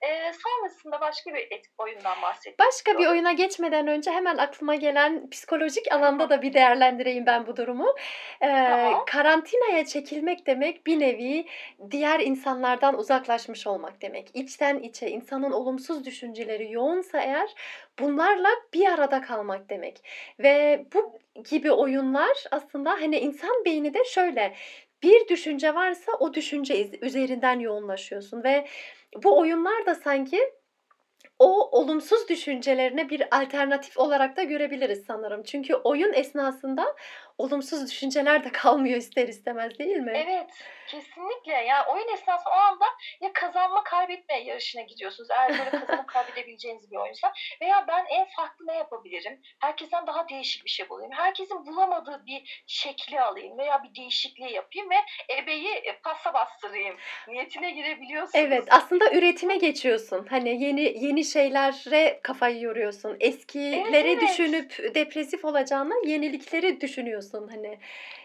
E, 0.00 0.32
sonrasında 0.32 1.00
başka 1.00 1.34
bir 1.34 1.46
etik 1.50 1.72
oyundan 1.78 2.22
bahsetmek 2.22 2.58
Başka 2.58 2.98
bir 2.98 3.06
oyuna 3.06 3.32
geçmeden 3.32 3.86
önce 3.86 4.10
hemen 4.10 4.36
aklıma 4.36 4.74
gelen 4.74 5.30
psikolojik 5.30 5.92
alanda 5.92 6.30
da 6.30 6.42
bir 6.42 6.54
değerlendireyim 6.54 7.26
ben 7.26 7.46
bu 7.46 7.56
durumu. 7.56 7.94
Ee, 8.40 8.46
Tamam. 8.48 9.04
karantinaya 9.06 9.84
çekilmek 9.84 10.46
demek 10.46 10.86
bir 10.86 11.00
nevi 11.00 11.46
diğer 11.90 12.11
insanlardan 12.20 12.98
uzaklaşmış 12.98 13.66
olmak 13.66 14.02
demek. 14.02 14.30
İçten 14.34 14.78
içe 14.78 15.10
insanın 15.10 15.52
olumsuz 15.52 16.04
düşünceleri 16.04 16.72
yoğunsa 16.72 17.20
eğer 17.20 17.50
bunlarla 17.98 18.48
bir 18.74 18.86
arada 18.86 19.20
kalmak 19.20 19.70
demek. 19.70 20.04
Ve 20.38 20.86
bu 20.94 21.18
gibi 21.50 21.72
oyunlar 21.72 22.44
aslında 22.50 22.90
hani 22.90 23.18
insan 23.18 23.64
beyni 23.64 23.94
de 23.94 24.04
şöyle 24.04 24.54
bir 25.02 25.28
düşünce 25.28 25.74
varsa 25.74 26.12
o 26.20 26.34
düşünce 26.34 26.90
üzerinden 27.02 27.58
yoğunlaşıyorsun 27.58 28.44
ve 28.44 28.66
bu 29.24 29.38
oyunlar 29.38 29.86
da 29.86 29.94
sanki 29.94 30.40
o 31.38 31.78
olumsuz 31.80 32.28
düşüncelerine 32.28 33.10
bir 33.10 33.40
alternatif 33.40 33.98
olarak 33.98 34.36
da 34.36 34.42
görebiliriz 34.42 35.04
sanırım. 35.06 35.42
Çünkü 35.42 35.74
oyun 35.74 36.12
esnasında 36.12 36.96
olumsuz 37.42 37.90
düşünceler 37.90 38.44
de 38.44 38.52
kalmıyor 38.52 38.96
ister 38.96 39.28
istemez 39.28 39.78
değil 39.78 39.96
mi? 39.96 40.12
Evet, 40.14 40.50
kesinlikle. 40.88 41.52
Yani 41.52 41.86
oyun 41.92 42.08
esnası 42.14 42.44
o 42.50 42.52
anda 42.52 42.84
ya 43.20 43.32
kazanma 43.32 43.84
kaybetme 43.84 44.42
yarışına 44.42 44.82
gidiyorsunuz. 44.82 45.28
Eğer 45.30 45.58
böyle 45.58 45.70
kazanıp 45.86 46.08
kaybedebileceğiniz 46.08 46.90
bir 46.90 46.96
oyunsa. 46.96 47.32
Veya 47.60 47.84
ben 47.88 48.04
en 48.10 48.26
farklı 48.36 48.66
ne 48.66 48.74
yapabilirim? 48.74 49.40
Herkesten 49.60 50.06
daha 50.06 50.28
değişik 50.28 50.64
bir 50.64 50.70
şey 50.70 50.88
bulayım. 50.88 51.12
Herkesin 51.12 51.66
bulamadığı 51.66 52.22
bir 52.26 52.62
şekli 52.66 53.20
alayım 53.20 53.58
veya 53.58 53.82
bir 53.82 53.94
değişikliği 54.00 54.52
yapayım 54.52 54.90
ve 54.90 54.96
ebeyi 55.38 55.68
e, 55.68 56.00
pasa 56.04 56.34
bastırayım. 56.34 56.96
Niyetine 57.28 57.70
girebiliyorsunuz. 57.70 58.34
Evet, 58.34 58.64
aslında 58.70 59.12
üretime 59.12 59.56
geçiyorsun. 59.56 60.26
Hani 60.30 60.64
yeni 60.64 61.04
yeni 61.04 61.24
şeylere 61.24 62.20
kafayı 62.22 62.60
yoruyorsun. 62.60 63.16
Eskileri 63.20 64.10
Evet. 64.10 64.22
düşünüp 64.22 64.94
depresif 64.94 65.44
olacağına 65.44 65.94
yenilikleri 66.06 66.80
düşünüyorsun 66.80 67.31
hani. 67.48 67.78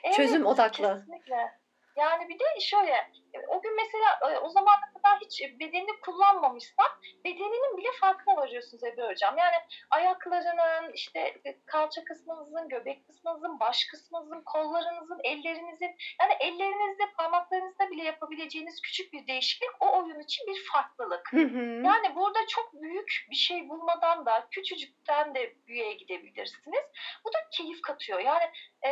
Evet, 0.03 0.15
çözüm 0.15 0.45
odaklı. 0.45 0.99
Kesinlikle. 0.99 1.57
Yani 1.97 2.29
bir 2.29 2.39
de 2.39 2.59
şöyle, 2.59 2.91
e, 3.33 3.39
o 3.47 3.61
gün 3.61 3.75
mesela 3.75 4.33
e, 4.33 4.37
o 4.37 4.49
zamana 4.49 4.93
kadar 4.93 5.19
hiç 5.21 5.41
bedenini 5.59 5.99
kullanmamışsan 6.01 6.87
bedeninin 7.25 7.77
bile 7.77 7.87
farkına 7.99 8.35
varıyorsunuz 8.35 8.83
Ebe 8.83 9.01
Hocam. 9.01 9.37
Yani 9.37 9.55
ayaklarının, 9.89 10.93
işte 10.93 11.19
e, 11.19 11.57
kalça 11.65 12.03
kısmınızın, 12.03 12.69
göbek 12.69 13.07
kısmınızın, 13.07 13.59
baş 13.59 13.85
kısmınızın, 13.85 14.41
kollarınızın, 14.41 15.19
ellerinizin 15.23 15.95
yani 16.21 16.33
ellerinizde, 16.39 17.03
parmaklarınızda 17.17 17.89
bile 17.89 18.03
yapabileceğiniz 18.03 18.81
küçük 18.81 19.13
bir 19.13 19.27
değişiklik 19.27 19.69
o 19.79 19.99
oyun 19.99 20.19
için 20.19 20.47
bir 20.47 20.65
farklılık. 20.73 21.33
Hı 21.33 21.41
hı. 21.41 21.81
Yani 21.85 22.15
burada 22.15 22.47
çok 22.47 22.73
büyük 22.73 23.27
bir 23.29 23.35
şey 23.35 23.69
bulmadan 23.69 24.25
da 24.25 24.47
küçücükten 24.51 25.35
de 25.35 25.55
büyüğe 25.67 25.93
gidebilirsiniz. 25.93 26.83
Bu 27.25 27.33
da 27.33 27.37
keyif 27.51 27.81
katıyor. 27.81 28.19
Yani 28.19 28.43
e, 28.85 28.91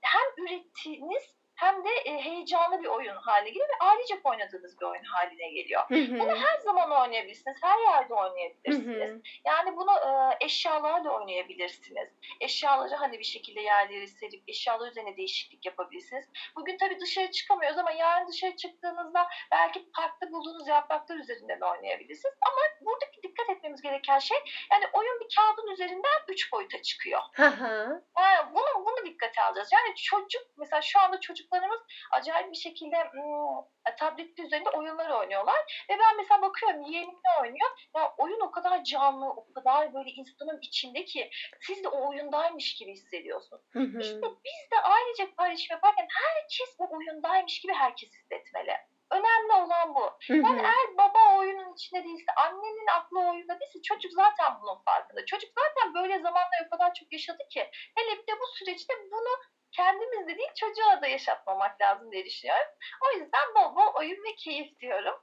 hem 0.00 0.44
ürettiğiniz 0.44 1.35
hem 1.56 1.84
de 1.84 1.88
e, 2.04 2.24
heyecanlı 2.24 2.82
bir 2.82 2.88
oyun 2.88 3.16
haline 3.16 3.50
geliyor 3.50 3.68
ve 3.68 3.84
ailecek 3.86 4.26
oynadığınız 4.26 4.80
bir 4.80 4.86
oyun 4.86 5.04
haline 5.04 5.50
geliyor. 5.50 5.82
Hı 5.88 5.94
hı. 5.94 6.18
Bunu 6.18 6.36
her 6.36 6.58
zaman 6.58 6.90
oynayabilirsiniz, 6.90 7.56
her 7.62 7.78
yerde 7.92 8.14
oynayabilirsiniz. 8.14 9.10
hı. 9.10 9.20
Yani 9.44 9.76
bunu 9.76 9.90
e, 9.90 10.44
eşyalarla 10.44 11.10
oynayabilirsiniz. 11.10 12.08
Eşyaları 12.40 12.94
hani 12.94 13.18
bir 13.18 13.24
şekilde 13.24 13.60
yerleri 13.60 14.08
serip 14.08 14.42
eşyalar 14.48 14.90
üzerine 14.90 15.16
değişiklik 15.16 15.66
yapabilirsiniz. 15.66 16.26
Bugün 16.56 16.78
tabii 16.78 17.00
dışarı 17.00 17.30
çıkamıyoruz 17.30 17.78
ama 17.78 17.90
yarın 17.92 18.28
dışarı 18.28 18.56
çıktığınızda 18.56 19.28
belki 19.52 19.90
parkta 19.90 20.32
bulduğunuz 20.32 20.68
yapraklar 20.68 21.16
üzerinden 21.16 21.60
de 21.60 21.64
oynayabilirsiniz. 21.64 22.34
Ama 22.46 22.56
buradaki 22.80 23.22
dikkat 23.22 23.50
etmemiz 23.50 23.82
gereken 23.82 24.18
şey 24.18 24.38
yani 24.72 24.84
oyun 24.92 25.20
bir 25.20 25.36
kağıdın 25.36 25.72
üzerinden 25.72 26.20
üç 26.28 26.52
boyuta 26.52 26.82
çıkıyor. 26.82 27.20
Hı 27.32 27.46
hı. 27.46 28.04
Ha, 28.14 28.50
bunu, 28.54 28.86
bunu 28.86 29.06
dikkate 29.06 29.42
alacağız. 29.42 29.72
Yani 29.72 29.94
çocuk 29.96 30.42
mesela 30.56 30.82
şu 30.82 31.00
anda 31.00 31.20
çocuklarımız 31.46 31.80
acayip 32.12 32.52
bir 32.52 32.56
şekilde 32.56 32.96
hmm, 32.96 33.96
tablet 33.98 34.38
üzerinde 34.38 34.70
oyunlar 34.70 35.10
oynuyorlar. 35.10 35.86
Ve 35.90 35.98
ben 35.98 36.16
mesela 36.16 36.42
bakıyorum 36.42 36.82
yeğenim 36.82 37.14
ne 37.14 37.42
oynuyor? 37.42 37.70
Ya 37.96 38.14
oyun 38.18 38.40
o 38.40 38.50
kadar 38.50 38.84
canlı, 38.84 39.30
o 39.30 39.52
kadar 39.52 39.94
böyle 39.94 40.10
insanın 40.10 40.58
içinde 40.62 41.04
ki 41.04 41.30
siz 41.60 41.84
de 41.84 41.88
o 41.88 42.08
oyundaymış 42.08 42.74
gibi 42.74 42.92
hissediyorsunuz. 42.92 43.62
Hı 43.72 43.80
hı. 43.80 44.00
İşte 44.00 44.26
biz 44.44 44.70
de 44.72 44.80
ailecek 44.82 45.36
paylaşım 45.36 45.66
yaparken 45.70 46.08
herkes 46.10 46.76
o 46.78 46.96
oyundaymış 46.96 47.60
gibi 47.60 47.72
herkes 47.72 48.10
hissetmeli. 48.10 48.76
Önemli 49.10 49.52
olan 49.52 49.94
bu. 49.94 50.04
Hı 50.26 50.32
hı. 50.32 50.36
Yani 50.36 50.60
eğer 50.60 50.96
baba 50.98 51.38
oyunun 51.38 51.74
içinde 51.74 52.04
değilse, 52.04 52.32
annenin 52.36 52.86
aklı 52.86 53.20
oyunda 53.20 53.60
değilse 53.60 53.82
çocuk 53.82 54.12
zaten 54.12 54.60
bunun 54.62 54.82
farkında. 54.84 55.26
Çocuk 55.26 55.50
zaten 55.54 55.94
böyle 55.94 56.18
zamanlar 56.18 56.66
o 56.66 56.70
kadar 56.70 56.94
çok 56.94 57.12
yaşadı 57.12 57.48
ki 57.50 57.70
hele 57.96 58.18
bir 58.18 58.26
de 58.26 58.40
bu 58.40 58.46
süreçte 58.58 58.94
bunu 59.10 59.40
kendimiz 59.76 60.28
de 60.28 60.38
değil 60.38 60.54
çocuğa 60.60 61.02
da 61.02 61.06
yaşatmamak 61.06 61.80
lazım 61.80 62.12
diye 62.12 62.24
düşünüyorum. 62.24 62.66
O 63.04 63.18
yüzden 63.18 63.54
bol 63.56 63.76
bol 63.76 63.94
oyun 63.94 64.24
ve 64.24 64.34
keyif 64.36 64.78
diyorum. 64.80 65.14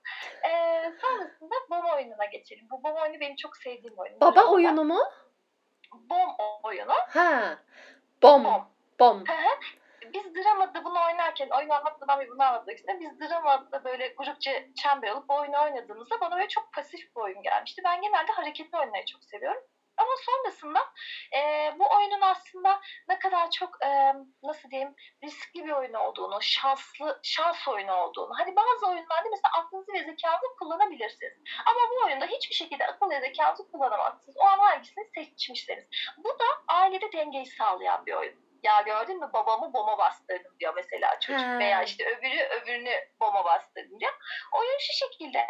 Ee, 0.46 0.92
sonrasında 1.02 1.56
bom 1.70 1.86
oyununa 1.86 2.26
geçelim. 2.26 2.68
Bu 2.72 2.84
bom 2.84 2.96
oyunu 2.96 3.20
benim 3.20 3.36
çok 3.36 3.58
sevdiğim 3.58 3.98
oyun. 3.98 4.22
Baba 4.22 4.46
oyunu 4.46 4.84
mu? 4.84 5.00
Bom 5.94 6.30
oyunu. 6.64 6.94
Ha. 7.10 7.58
Bom. 8.24 8.44
Bom. 8.44 8.70
Bom. 9.00 9.24
Biz 10.14 10.36
dramada 10.36 10.84
bunu 10.84 11.06
oynarken, 11.06 11.50
oyun 11.50 11.70
anlatmadan 11.70 12.20
bir 12.20 12.30
bunu 12.30 12.44
anlatmak 12.44 12.78
istedim. 12.78 13.00
Biz 13.00 13.30
dramada 13.30 13.84
böyle 13.84 14.08
grupça 14.08 14.52
çember 14.76 15.08
alıp 15.08 15.30
bu 15.30 15.36
oyunu 15.36 15.64
oynadığımızda 15.64 16.22
bana 16.22 16.36
böyle 16.36 16.48
çok 16.48 16.74
pasif 16.74 17.16
bir 17.16 17.22
oyun 17.22 17.42
gelmişti. 17.42 17.82
Ben 17.86 18.02
genelde 18.02 18.32
hareketli 18.32 18.78
oyunları 18.78 19.06
çok 19.06 19.24
seviyorum. 19.24 19.64
Ama 19.98 20.12
sonrasında 20.26 20.80
e, 21.36 21.72
bu 21.80 21.86
oyunun 21.98 22.22
aslında 22.22 22.82
ne 23.10 23.20
kadar 23.20 23.52
çok 23.52 23.86
e, 23.86 24.14
nasıl 24.44 24.70
diyeyim 24.70 24.96
riskli 25.24 25.66
bir 25.66 25.72
oyun 25.72 25.94
olduğunu, 25.94 26.42
şanslı 26.42 27.20
şans 27.24 27.68
oyunu 27.68 27.94
olduğunu. 27.94 28.34
Hani 28.38 28.56
bazı 28.56 28.88
oyunlarda 28.88 29.30
mesela 29.32 29.52
aklınızı 29.58 29.94
ve 29.94 30.04
zekanızı 30.04 30.56
kullanabilirsiniz. 30.60 31.34
Ama 31.66 31.80
bu 31.92 32.06
oyunda 32.06 32.26
hiçbir 32.26 32.56
şekilde 32.56 32.88
akıl 32.88 33.10
ve 33.10 33.20
zekanızı 33.20 33.72
kullanamazsınız. 33.72 34.38
O 34.38 34.44
an 34.44 34.60
hangisini 34.60 35.06
seçmişseniz. 35.16 35.86
Bu 36.18 36.30
da 36.30 36.46
ailede 36.68 37.12
dengeyi 37.12 37.46
sağlayan 37.46 38.06
bir 38.06 38.14
oyun. 38.14 38.44
Ya 38.64 38.82
gördün 38.82 39.20
mü 39.20 39.30
babamı 39.34 39.74
bomba 39.74 39.98
bastırdım 39.98 40.60
diyor 40.60 40.74
mesela 40.76 41.20
çocuk 41.20 41.48
Ha. 41.48 41.60
veya 41.60 41.84
işte 41.84 42.06
öbürü 42.06 42.44
öbürünü 42.44 42.92
bomba 43.20 43.46
bastırdım 43.46 44.00
diyor. 44.00 44.14
Oyun 44.58 44.78
şu 44.80 44.94
şekilde 44.94 45.48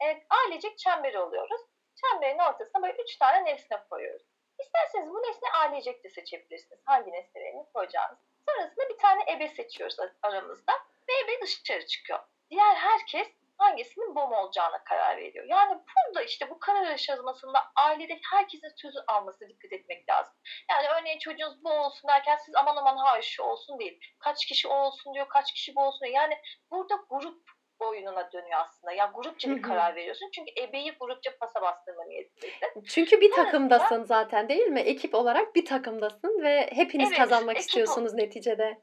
evet, 0.00 0.22
ailecek 0.30 0.78
çemberi 0.78 1.18
oluyoruz. 1.18 1.60
Çemberin 2.00 2.38
ortasına 2.38 2.82
böyle 2.82 3.02
üç 3.02 3.16
tane 3.16 3.44
nesne 3.44 3.76
koyuyoruz. 3.90 4.26
İsterseniz 4.58 5.08
bu 5.08 5.22
nesne 5.22 5.48
ailecek 5.50 6.04
de 6.04 6.08
seçebilirsiniz. 6.08 6.82
Hangi 6.84 7.12
nesnelerini 7.12 7.66
koyacağınız. 7.74 8.18
Sonrasında 8.48 8.88
bir 8.88 8.98
tane 8.98 9.24
ebe 9.32 9.48
seçiyoruz 9.48 9.96
aramızda 10.22 10.72
ve 11.08 11.12
ebe 11.24 11.40
dışarı 11.42 11.86
çıkıyor. 11.86 12.18
Diğer 12.50 12.74
herkes 12.74 13.28
hangisinin 13.58 14.14
bom 14.14 14.32
olacağına 14.32 14.84
karar 14.84 15.16
veriyor. 15.16 15.44
Yani 15.48 15.72
burada 15.72 16.22
işte 16.22 16.50
bu 16.50 16.58
karar 16.58 16.86
aşamasında 16.86 17.58
ailede 17.76 18.20
herkesin 18.30 18.72
sözü 18.76 18.98
alması 19.06 19.48
dikkat 19.48 19.72
etmek 19.72 20.08
lazım. 20.08 20.34
Yani 20.70 20.86
örneğin 20.88 21.18
çocuğunuz 21.18 21.64
bu 21.64 21.70
olsun 21.70 22.08
derken 22.08 22.36
siz 22.36 22.54
aman 22.54 22.76
aman 22.76 22.96
hayır 22.96 23.22
şu 23.22 23.42
olsun 23.42 23.78
değil. 23.78 24.00
Kaç 24.18 24.46
kişi 24.46 24.68
o 24.68 24.74
olsun 24.74 25.14
diyor, 25.14 25.28
kaç 25.28 25.52
kişi 25.52 25.74
bu 25.74 25.84
olsun 25.86 26.00
diyor. 26.00 26.14
Yani 26.14 26.38
burada 26.70 26.94
grup 27.10 27.55
oyununa 27.78 28.32
dönüyor 28.32 28.58
aslında. 28.60 28.92
Yani 28.92 29.12
grupça 29.14 29.50
bir 29.50 29.62
karar 29.62 29.94
veriyorsun. 29.96 30.30
Çünkü 30.34 30.50
ebeyi 30.60 30.92
grupça 31.00 31.38
pasa 31.38 31.62
bastırma 31.62 32.04
niyetindesin. 32.04 32.82
Çünkü 32.88 33.20
bir 33.20 33.32
takımdasın 33.32 34.04
zaten 34.04 34.48
değil 34.48 34.66
mi? 34.66 34.80
Ekip 34.80 35.14
olarak 35.14 35.54
bir 35.54 35.64
takımdasın 35.64 36.42
ve 36.42 36.70
hepiniz 36.72 37.08
Evet, 37.08 37.18
kazanmak 37.18 37.56
ekip 37.56 37.58
o- 37.58 37.60
istiyorsunuz 37.60 38.14
neticede. 38.14 38.78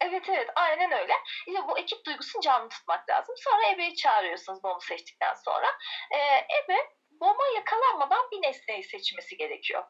Evet 0.00 0.28
evet 0.28 0.48
aynen 0.54 0.92
öyle. 0.92 1.12
İşte 1.46 1.60
bu 1.68 1.78
ekip 1.78 2.06
duygusunu 2.06 2.42
canlı 2.42 2.68
tutmak 2.68 3.08
lazım. 3.10 3.34
Sonra 3.38 3.70
ebeyi 3.74 3.94
çağırıyorsunuz 3.96 4.62
bomu 4.62 4.80
seçtikten 4.80 5.34
sonra. 5.34 5.66
Ee, 6.14 6.18
ebe 6.36 6.76
bomba 7.20 7.42
yakalanmadan 7.56 8.30
bir 8.32 8.42
nesneyi 8.42 8.82
seçmesi 8.84 9.36
gerekiyor. 9.36 9.84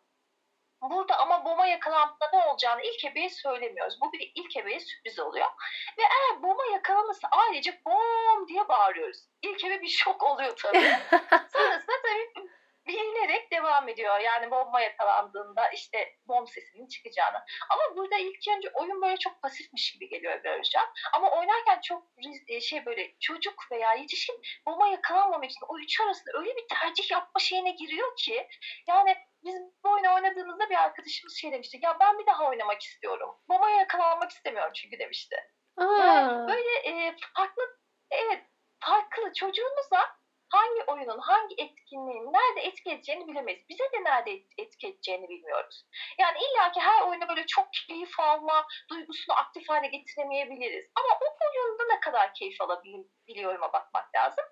Burada 0.90 1.18
ama 1.18 1.44
bomba 1.44 1.66
yakalandığında 1.66 2.30
ne 2.32 2.44
olacağını 2.44 2.82
ilk 2.82 3.04
ebeye 3.04 3.30
söylemiyoruz. 3.30 3.98
Bu 4.00 4.12
bir 4.12 4.32
ilk 4.34 4.56
ebeye 4.56 4.80
sürpriz 4.80 5.18
oluyor. 5.18 5.46
Ve 5.98 6.02
eğer 6.02 6.42
bomba 6.42 6.66
yakalanırsa 6.72 7.28
ailece 7.28 7.80
bom 7.86 8.48
diye 8.48 8.68
bağırıyoruz. 8.68 9.18
İlk 9.42 9.64
ebe 9.64 9.82
bir 9.82 9.88
şok 9.88 10.22
oluyor 10.22 10.56
tabii. 10.56 10.78
Sonrasında 11.52 11.96
tabii 12.02 12.48
bilinerek 12.86 13.50
devam 13.50 13.88
ediyor. 13.88 14.20
Yani 14.20 14.50
bomba 14.50 14.80
yakalandığında 14.80 15.68
işte 15.68 16.14
bom 16.28 16.46
sesinin 16.46 16.88
çıkacağını. 16.88 17.44
Ama 17.70 17.96
burada 17.96 18.16
ilk 18.16 18.48
önce 18.56 18.70
oyun 18.74 19.02
böyle 19.02 19.16
çok 19.16 19.42
pasifmiş 19.42 19.92
gibi 19.92 20.08
geliyor 20.08 20.40
böylece. 20.44 20.78
Ama 21.12 21.30
oynarken 21.30 21.80
çok 21.80 22.04
e, 22.48 22.60
şey 22.60 22.86
böyle 22.86 23.14
çocuk 23.20 23.70
veya 23.70 23.94
yetişkin 23.94 24.42
bomba 24.66 24.88
yakalanmamak 24.88 25.50
için 25.50 25.66
o 25.68 25.78
üç 25.78 26.00
arasında 26.00 26.38
öyle 26.38 26.56
bir 26.56 26.66
tercih 26.68 27.10
yapma 27.10 27.40
şeyine 27.40 27.70
giriyor 27.70 28.16
ki 28.16 28.48
yani 28.86 29.16
biz 29.44 29.54
bu 29.84 29.92
oyunu 29.92 30.14
oynadığımızda 30.14 30.70
bir 30.70 30.74
arkadaşımız 30.74 31.36
şey 31.36 31.52
demişti. 31.52 31.78
Ya 31.82 31.96
ben 32.00 32.18
bir 32.18 32.26
daha 32.26 32.48
oynamak 32.48 32.82
istiyorum. 32.82 33.30
Bombaya 33.48 33.76
yakalanmak 33.76 34.30
istemiyorum 34.30 34.72
çünkü 34.74 34.98
demişti. 34.98 35.36
Yani 35.80 36.32
Aa. 36.32 36.48
böyle 36.48 36.88
e, 36.88 37.16
farklı 37.36 37.62
evet 38.10 38.44
farklı 38.80 39.32
çocuğunuza 39.32 40.16
hangi 40.48 40.82
oyunun 40.86 41.18
hangi 41.18 41.54
etkinliğin 41.58 42.32
nerede 42.32 42.60
etki 42.60 42.90
edeceğini 42.90 43.28
bilemeyiz. 43.28 43.68
Bize 43.68 43.84
de 43.84 44.04
nerede 44.04 44.30
et- 44.30 44.52
etki 44.58 44.86
edeceğini 44.86 45.28
bilmiyoruz. 45.28 45.86
Yani 46.18 46.38
illaki 46.38 46.80
her 46.80 47.02
oyunda 47.08 47.28
böyle 47.28 47.46
çok 47.46 47.66
keyif 47.88 48.20
alma 48.20 48.66
duygusunu 48.90 49.36
aktif 49.36 49.68
hale 49.68 49.86
getiremeyebiliriz. 49.86 50.84
Ama 50.96 51.18
o 51.22 51.34
oyunda 51.64 51.94
ne 51.94 52.00
kadar 52.00 52.34
keyif 52.34 52.60
alabiliyorum'a 52.60 53.72
bakmak 53.72 54.14
lazım. 54.16 54.44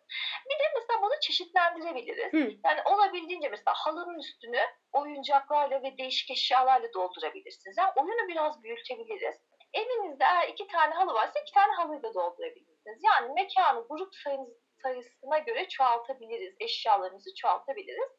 Bir 0.51 0.59
de 0.59 0.65
mesela 0.75 1.03
bunu 1.03 1.21
çeşitlendirebiliriz. 1.21 2.33
Hı. 2.33 2.51
Yani 2.65 2.81
olabildiğince 2.85 3.49
mesela 3.49 3.75
halının 3.77 4.19
üstünü 4.19 4.61
oyuncaklarla 4.93 5.83
ve 5.83 5.99
değişik 5.99 6.31
eşyalarla 6.31 6.93
doldurabilirsiniz. 6.95 7.77
Yani 7.79 7.93
oyunu 7.97 8.29
biraz 8.29 8.63
büyütebiliriz. 8.63 9.37
Evinizde 9.75 10.25
eğer 10.25 10.49
iki 10.49 10.67
tane 10.67 10.95
halı 10.95 11.15
varsa 11.15 11.41
iki 11.41 11.53
tane 11.55 11.73
halıyı 11.73 12.03
da 12.03 12.15
doldurabilirsiniz. 12.15 13.01
Yani 13.05 13.33
mekanı 13.33 13.87
grup 13.89 14.15
sayınız 14.15 14.62
sayısına 14.83 15.39
göre 15.39 15.69
çoğaltabiliriz. 15.69 16.55
Eşyalarımızı 16.61 17.35
çoğaltabiliriz. 17.35 18.11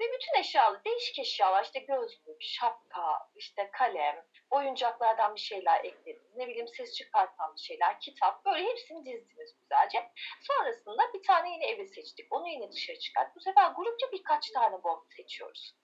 Ve 0.00 0.04
bütün 0.12 0.40
eşyalar, 0.40 0.84
değişik 0.84 1.18
eşyalar 1.18 1.64
işte 1.64 1.80
gözlük, 1.80 2.42
şapka, 2.42 3.28
işte 3.34 3.70
kalem, 3.72 4.24
oyuncaklardan 4.50 5.34
bir 5.34 5.40
şeyler 5.40 5.84
eklediniz. 5.84 6.36
Ne 6.36 6.48
bileyim 6.48 6.68
ses 6.68 6.94
çıkartan 6.94 7.54
bir 7.54 7.60
şeyler, 7.60 8.00
kitap 8.00 8.44
böyle 8.44 8.64
hepsini 8.68 9.04
dizdiniz 9.04 9.56
güzelce. 9.60 10.10
Sonrasında 10.40 11.12
bir 11.14 11.22
tane 11.22 11.52
yine 11.52 11.66
evi 11.66 11.88
seçtik. 11.88 12.32
Onu 12.32 12.48
yine 12.48 12.72
dışarı 12.72 12.98
çıkarttık. 12.98 13.36
Bu 13.36 13.40
sefer 13.40 13.70
grupça 13.70 14.12
birkaç 14.12 14.50
tane 14.50 14.82
bomba 14.82 15.04
seçiyoruz. 15.16 15.74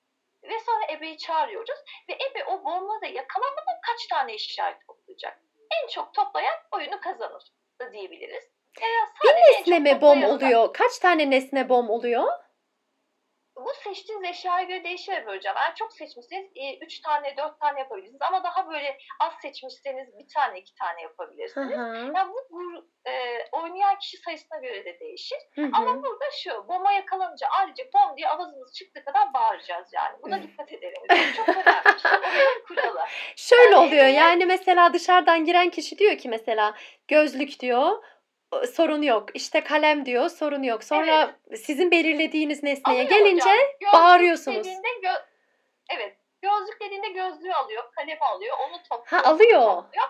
Ve 0.42 0.61
sonra 0.61 0.92
ebeyi 0.92 1.18
çağırıyoruz. 1.18 1.78
Ve 2.09 2.12
ebe 2.12 2.45
o 2.45 2.64
bomba 2.64 3.00
da 3.00 3.07
yakalanmadan 3.07 3.80
kaç 3.87 4.07
tane 4.07 4.33
eşya 4.33 4.78
toplayacak. 4.87 5.40
En 5.83 5.88
çok 5.88 6.14
toplayan 6.14 6.59
oyunu 6.73 7.00
kazanır 7.00 7.52
da 7.80 7.92
diyebiliriz. 7.92 8.57
Veya 8.82 9.35
Bir 9.35 9.38
nesne 9.58 9.78
mi 9.78 10.00
bom 10.00 10.23
da- 10.23 10.28
oluyor? 10.28 10.73
Kaç 10.73 10.99
tane 10.99 11.30
nesne 11.30 11.68
bom 11.68 11.90
oluyor? 11.90 12.25
Bu 13.56 13.73
seçtiğiniz 13.85 14.25
eşyaya 14.30 14.62
göre 14.62 14.85
değişir 14.85 15.26
hocam. 15.26 15.56
Eğer 15.56 15.75
çok 15.75 15.92
seçmişseniz 15.92 16.50
3 16.82 17.00
tane 17.00 17.37
4 17.37 17.61
tane 17.61 17.78
yapabilirsiniz. 17.80 18.23
Ama 18.23 18.44
daha 18.44 18.70
böyle 18.70 18.99
az 19.20 19.32
seçmişseniz 19.42 20.18
bir 20.18 20.26
tane 20.35 20.58
iki 20.61 20.75
tane 20.75 20.99
Hı 20.99 21.02
yapabilirsiniz. 21.02 21.78
hı. 21.78 22.12
Yani 22.16 22.32
bu, 22.32 22.38
bu 22.50 22.87
e, 23.11 23.44
oynayan 23.52 23.99
kişi 23.99 24.16
sayısına 24.16 24.58
göre 24.58 24.85
de 24.85 25.00
değişir. 25.00 25.38
Hı 25.54 25.62
hı. 25.62 25.70
Ama 25.73 26.02
burada 26.02 26.25
şu, 26.42 26.68
bomba 26.68 26.92
yakalanınca 26.92 27.47
ayrıca 27.58 27.85
bom 27.94 28.16
diye 28.16 28.28
avazımız 28.28 28.75
çıktığı 28.75 29.04
kadar 29.04 29.35
bağıracağız 29.35 29.88
yani. 29.92 30.16
Buna 30.23 30.37
Hı. 30.38 30.42
dikkat 30.42 30.73
edelim. 30.73 31.02
Çok 31.37 31.49
önemli. 31.49 31.97
İşte 31.97 32.08
oyunun 32.08 32.64
kuralı. 32.68 33.00
Şöyle 33.37 33.62
Yani 33.75 33.76
oluyor 33.76 34.06
yani 34.06 34.47
mesela 34.47 34.92
dışarıdan 34.92 35.44
giren 35.44 35.70
kişi 35.70 35.99
diyor 35.99 36.18
ki 36.18 36.28
mesela 36.28 36.75
gözlük 37.08 37.61
diyor 37.61 37.78
"o- 37.82 38.02
sorun 38.72 39.02
yok. 39.02 39.28
İşte 39.34 39.64
kalem 39.64 40.06
diyor 40.06 40.28
sorun 40.28 40.62
yok. 40.62 40.84
Sonra 40.84 41.36
sizin 41.56 41.90
belirlediğiniz 41.90 42.62
nesneye 42.62 43.04
Alıyor 43.04 43.10
gelince 43.18 43.50
hocam. 43.50 43.92
Bağırıyorsunuz. 43.92 44.66
Gö- 45.02 45.24
evet. 45.96 46.16
Gözlük 46.42 46.80
dediğinde 46.80 47.08
gözlüğü 47.08 47.52
alıyor, 47.52 47.84
kalemi 47.96 48.20
alıyor, 48.20 48.56
onu 48.68 48.82
topluyor. 48.82 49.22
Ha, 49.24 49.30
alıyor. 49.30 49.62
topluyor. 49.62 50.08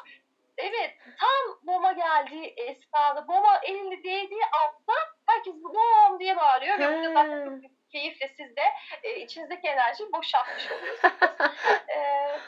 Evet, 0.58 0.90
tam 1.20 1.58
bomba 1.62 1.92
geldiği 1.92 2.54
esnada, 2.56 3.28
bomba 3.28 3.60
elini 3.62 4.04
değdiği 4.04 4.42
anda 4.44 4.98
herkes 5.26 5.54
bom 5.54 6.20
diye 6.20 6.36
bağırıyor. 6.36 6.78
Ve 6.78 6.94
burada 6.94 7.12
zaten 7.12 7.44
çok 7.60 7.70
keyifle 7.88 8.28
siz 8.28 8.56
de 8.56 8.62
e, 9.02 9.16
içinizdeki 9.16 9.68
enerjiyi 9.68 10.12
boşaltmış 10.12 10.72
oluyorsunuz. 10.72 11.14
e, 11.88 11.98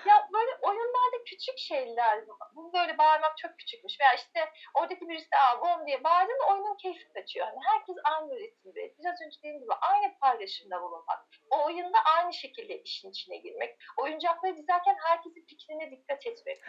ya 0.07 0.29
böyle 0.33 0.51
oyunlarda 0.63 1.25
küçük 1.25 1.59
şeyler, 1.59 2.25
bu 2.55 2.73
böyle 2.73 2.99
bağırmak 2.99 3.39
çok 3.39 3.59
küçükmüş. 3.59 4.01
Veya 4.01 4.15
işte 4.15 4.53
oradaki 4.75 5.09
birisi 5.09 5.37
aa 5.37 5.61
bom 5.61 5.87
diye 5.87 6.05
bağırdı 6.05 6.33
mı 6.33 6.45
oyunun 6.51 6.77
keyfi 6.77 7.13
kaçıyor. 7.13 7.47
Hani 7.47 7.59
herkes 7.65 7.97
aynı 8.05 8.35
üretimde. 8.35 8.95
Biraz 8.99 9.23
önce 9.27 9.39
dediğim 9.39 9.61
gibi 9.61 9.73
aynı 9.73 10.19
paylaşımda 10.19 10.83
bulunmak. 10.83 11.27
O 11.51 11.65
oyunda 11.67 11.99
aynı 12.17 12.33
şekilde 12.33 12.83
işin 12.83 13.11
içine 13.11 13.37
girmek. 13.37 13.79
Oyuncakları 13.97 14.57
dizerken 14.57 14.97
herkesin 15.03 15.47
fikrine 15.47 15.91
dikkat 15.91 16.27
etmek. 16.27 16.69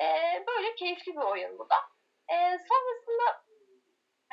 Ee, 0.00 0.44
böyle 0.46 0.74
keyifli 0.74 1.12
bir 1.12 1.20
oyun 1.20 1.58
bu 1.58 1.68
da. 1.70 1.76
Ee, 2.30 2.58
sonrasında 2.68 3.44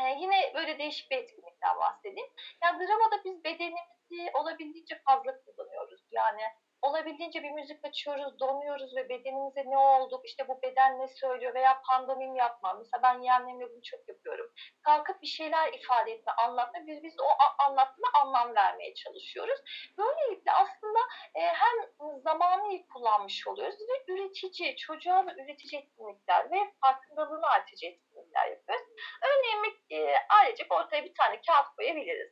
e, 0.01 0.03
yine 0.19 0.51
böyle 0.55 0.79
değişik 0.79 1.11
bir 1.11 1.17
etkinlikten 1.59 1.79
bahsedeyim. 1.79 2.29
Ya 2.63 2.79
dramada 2.79 3.23
biz 3.25 3.43
bedenimizi 3.43 4.31
olabildiğince 4.33 5.01
fazla 5.05 5.43
kullanıyoruz. 5.43 6.01
Yani 6.11 6.41
olabildiğince 6.81 7.43
bir 7.43 7.51
müzik 7.51 7.85
açıyoruz, 7.85 8.39
donuyoruz 8.39 8.95
ve 8.95 9.09
bedenimize 9.09 9.63
ne 9.65 9.77
oldu, 9.77 10.21
işte 10.23 10.47
bu 10.47 10.61
beden 10.61 10.99
ne 10.99 11.07
söylüyor 11.07 11.53
veya 11.53 11.81
pandomim 11.81 12.35
yapmam. 12.35 12.77
Mesela 12.77 13.03
ben 13.03 13.21
yeğenlerimle 13.21 13.69
bunu 13.71 13.81
çok 13.83 14.07
yapıyorum. 14.07 14.51
Kalkıp 14.81 15.21
bir 15.21 15.27
şeyler 15.27 15.73
ifade 15.73 16.11
etme, 16.11 16.31
anlatma. 16.31 16.87
Biz, 16.87 17.03
biz 17.03 17.15
o 17.19 17.27
anlatma 17.67 18.07
anlam 18.23 18.55
vermeye 18.55 18.93
çalışıyoruz. 18.93 19.59
Böylelikle 19.97 20.51
aslında 20.51 20.99
e, 21.35 21.41
hem 21.41 21.75
zamanı 22.23 22.87
kullanmış 22.93 23.47
oluyoruz 23.47 23.79
ve 23.79 24.13
üretici, 24.13 24.75
çocuğa 24.75 25.25
da 25.25 25.33
üretici 25.33 25.81
etkinlikler 25.81 26.51
ve 26.51 26.73
farkındalığını 26.81 27.47
artırıcı 27.47 27.85
etkinlikler 27.85 28.08
yapıyoruz. 28.45 28.85
Örneğin 29.23 29.75
e, 29.89 30.15
ailecek 30.29 30.71
ortaya 30.71 31.05
bir 31.05 31.13
tane 31.15 31.41
kağıt 31.41 31.75
koyabiliriz. 31.77 32.31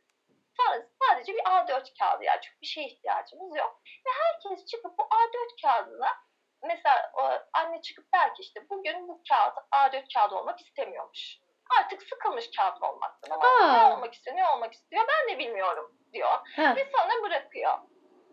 Sonra 0.58 0.88
sadece 1.04 1.34
bir 1.34 1.40
A4 1.44 2.00
kağıdı 2.00 2.24
yani 2.24 2.42
çok 2.42 2.62
bir 2.62 2.68
şeye 2.68 2.88
ihtiyacımız 2.88 3.58
yok. 3.58 3.82
Ve 4.06 4.10
herkes 4.22 4.66
çıkıp 4.66 4.98
bu 4.98 5.04
A4 5.04 5.62
kağıdına 5.62 6.10
mesela 6.64 7.12
o 7.14 7.22
anne 7.54 7.82
çıkıp 7.82 8.14
der 8.14 8.36
ki 8.36 8.42
işte 8.42 8.70
bugün 8.70 9.08
bu 9.08 9.22
kağıt 9.30 9.54
A4 9.72 10.14
kağıdı 10.14 10.36
olmak 10.36 10.62
istemiyormuş. 10.62 11.38
Artık 11.80 12.02
sıkılmış 12.04 12.46
kağıt 12.58 12.84
olmaktan 12.84 13.30
ama 13.36 13.46
Aa. 13.48 13.88
ne 13.90 13.94
olmak 13.96 14.14
istiyor 14.14 14.36
ne 14.38 14.50
olmak 14.50 14.74
istiyor 14.74 15.06
ben 15.08 15.34
de 15.34 15.40
bilmiyorum 15.40 15.98
diyor 16.14 16.30
Ha. 16.56 16.76
ve 16.76 16.92
sonra 16.96 17.24
bırakıyor. 17.24 17.74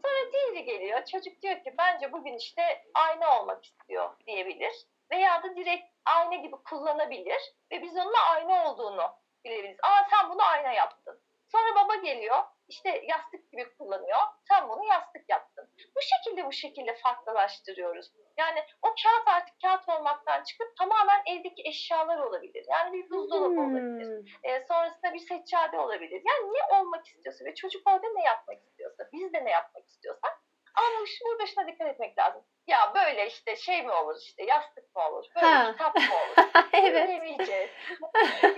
Sonra 0.04 0.32
diğeri 0.32 0.64
geliyor. 0.64 1.04
Çocuk 1.04 1.42
diyor 1.42 1.64
ki 1.64 1.74
bence 1.78 2.12
bugün 2.12 2.36
işte 2.36 2.84
ayna 2.94 3.40
olmak 3.40 3.64
istiyor 3.64 4.10
diyebilir. 4.26 4.72
Veya 5.14 5.42
da 5.42 5.56
direkt 5.56 5.84
ayna 6.04 6.34
gibi 6.34 6.56
kullanabilir 6.70 7.40
ve 7.72 7.82
biz 7.82 7.96
onun 7.96 8.14
ayna 8.32 8.70
olduğunu 8.70 9.10
bilebiliriz. 9.44 9.78
Aa 9.82 10.04
sen 10.10 10.30
bunu 10.30 10.42
ayna 10.42 10.72
yaptın. 10.72 11.20
Sonra 11.52 11.84
baba 11.84 11.94
geliyor. 11.94 12.44
işte 12.68 13.02
yastık 13.04 13.52
gibi 13.52 13.76
kullanıyor. 13.78 14.18
Sen 14.48 14.68
bunu 14.68 14.84
yastık 14.84 15.28
yaptın. 15.28 15.70
Bu 15.96 16.00
şekilde 16.00 16.46
bu 16.46 16.52
şekilde 16.52 16.94
farklılaştırıyoruz. 16.94 18.12
Yani 18.36 18.60
o 18.82 18.88
kağıt 19.02 19.28
artık 19.28 19.60
kağıt 19.62 19.88
olmaktan 19.88 20.42
çıkıp 20.42 20.76
tamamen 20.78 21.22
evdeki 21.26 21.62
eşyalar 21.68 22.18
olabilir. 22.18 22.66
Yani 22.68 22.92
bir 22.92 23.10
buzdolabı 23.10 23.60
olabilir. 23.60 24.06
Hmm. 24.06 24.50
E, 24.50 24.60
sonrasında 24.60 25.14
bir 25.14 25.18
seccade 25.18 25.78
olabilir. 25.78 26.22
Yani 26.30 26.52
ne 26.52 26.78
olmak 26.78 27.06
istiyorsa 27.06 27.44
ve 27.44 27.54
çocuk 27.54 27.88
orada 27.88 28.06
ne 28.14 28.22
yapmak 28.24 28.62
istiyorsa, 28.62 29.08
biz 29.12 29.32
de 29.32 29.44
ne 29.44 29.50
yapmak 29.50 29.86
istiyorsak. 29.86 30.43
Ama 30.74 31.06
şu- 31.06 31.24
burada 31.24 31.46
şuna 31.46 31.66
dikkat 31.66 31.88
etmek 31.88 32.18
lazım. 32.18 32.42
Ya 32.66 32.92
böyle 32.94 33.26
işte 33.26 33.56
şey 33.56 33.82
mi 33.82 33.92
olur 33.92 34.16
işte 34.22 34.44
yastık 34.44 34.96
mı 34.96 35.02
olur, 35.08 35.24
böyle 35.36 35.46
Ha. 35.46 35.72
kitap 35.72 35.94
mı 35.96 36.02
olur? 36.14 36.48
evet. 36.72 37.08
Demeyeceğiz. 37.08 37.70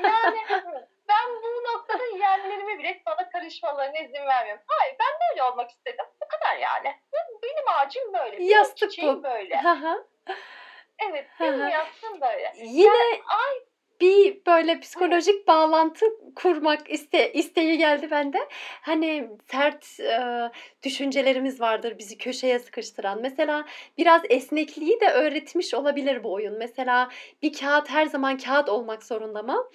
yani 0.03 0.39
ben 1.09 1.27
bu 1.43 1.63
noktada 1.75 2.05
yeğenlerime 2.05 2.79
bile 2.79 3.03
bana 3.07 3.29
karışmalarına 3.31 3.99
izin 3.99 4.27
vermiyorum. 4.27 4.63
Hayır 4.69 4.97
ben 5.01 5.21
böyle 5.31 5.43
olmak 5.43 5.71
istedim. 5.71 6.05
Bu 6.23 6.29
kadar 6.29 6.57
yani. 6.57 6.95
Benim 7.43 7.69
ağacım 7.69 8.13
böyle. 8.13 8.37
Benim 8.39 8.49
Yastık 8.51 8.91
bu. 9.03 9.23
böyle. 9.23 9.61
Evet 11.11 11.27
benim 11.41 11.69
yastığım 11.69 12.21
böyle. 12.21 12.53
Yine 12.57 13.23
ay 13.29 13.55
bir 14.01 14.41
böyle 14.47 14.81
psikolojik 14.81 15.47
bağlantı 15.49 16.07
kurmak 16.37 16.91
iste, 16.91 17.33
isteği 17.33 17.79
geldi 17.79 18.11
bende. 18.11 18.39
Hani 18.83 19.29
sert 19.51 20.01
e, 20.01 20.51
düşüncelerimiz 20.83 21.61
vardır 21.61 21.99
bizi 21.99 22.19
köşeye 22.19 22.59
sıkıştıran. 22.59 23.23
Mesela 23.23 23.65
biraz 23.99 24.23
esnekliği 24.31 25.01
de 25.01 25.09
öğretmiş 25.13 25.75
olabilir 25.75 26.25
bu 26.25 26.33
oyun. 26.33 26.59
Mesela 26.59 27.09
bir 27.43 27.53
kağıt 27.53 27.91
her 27.91 28.07
zaman 28.07 28.39
kağıt 28.39 28.69
olmak 28.69 29.05
zorunda 29.05 29.43
mı? 29.43 29.71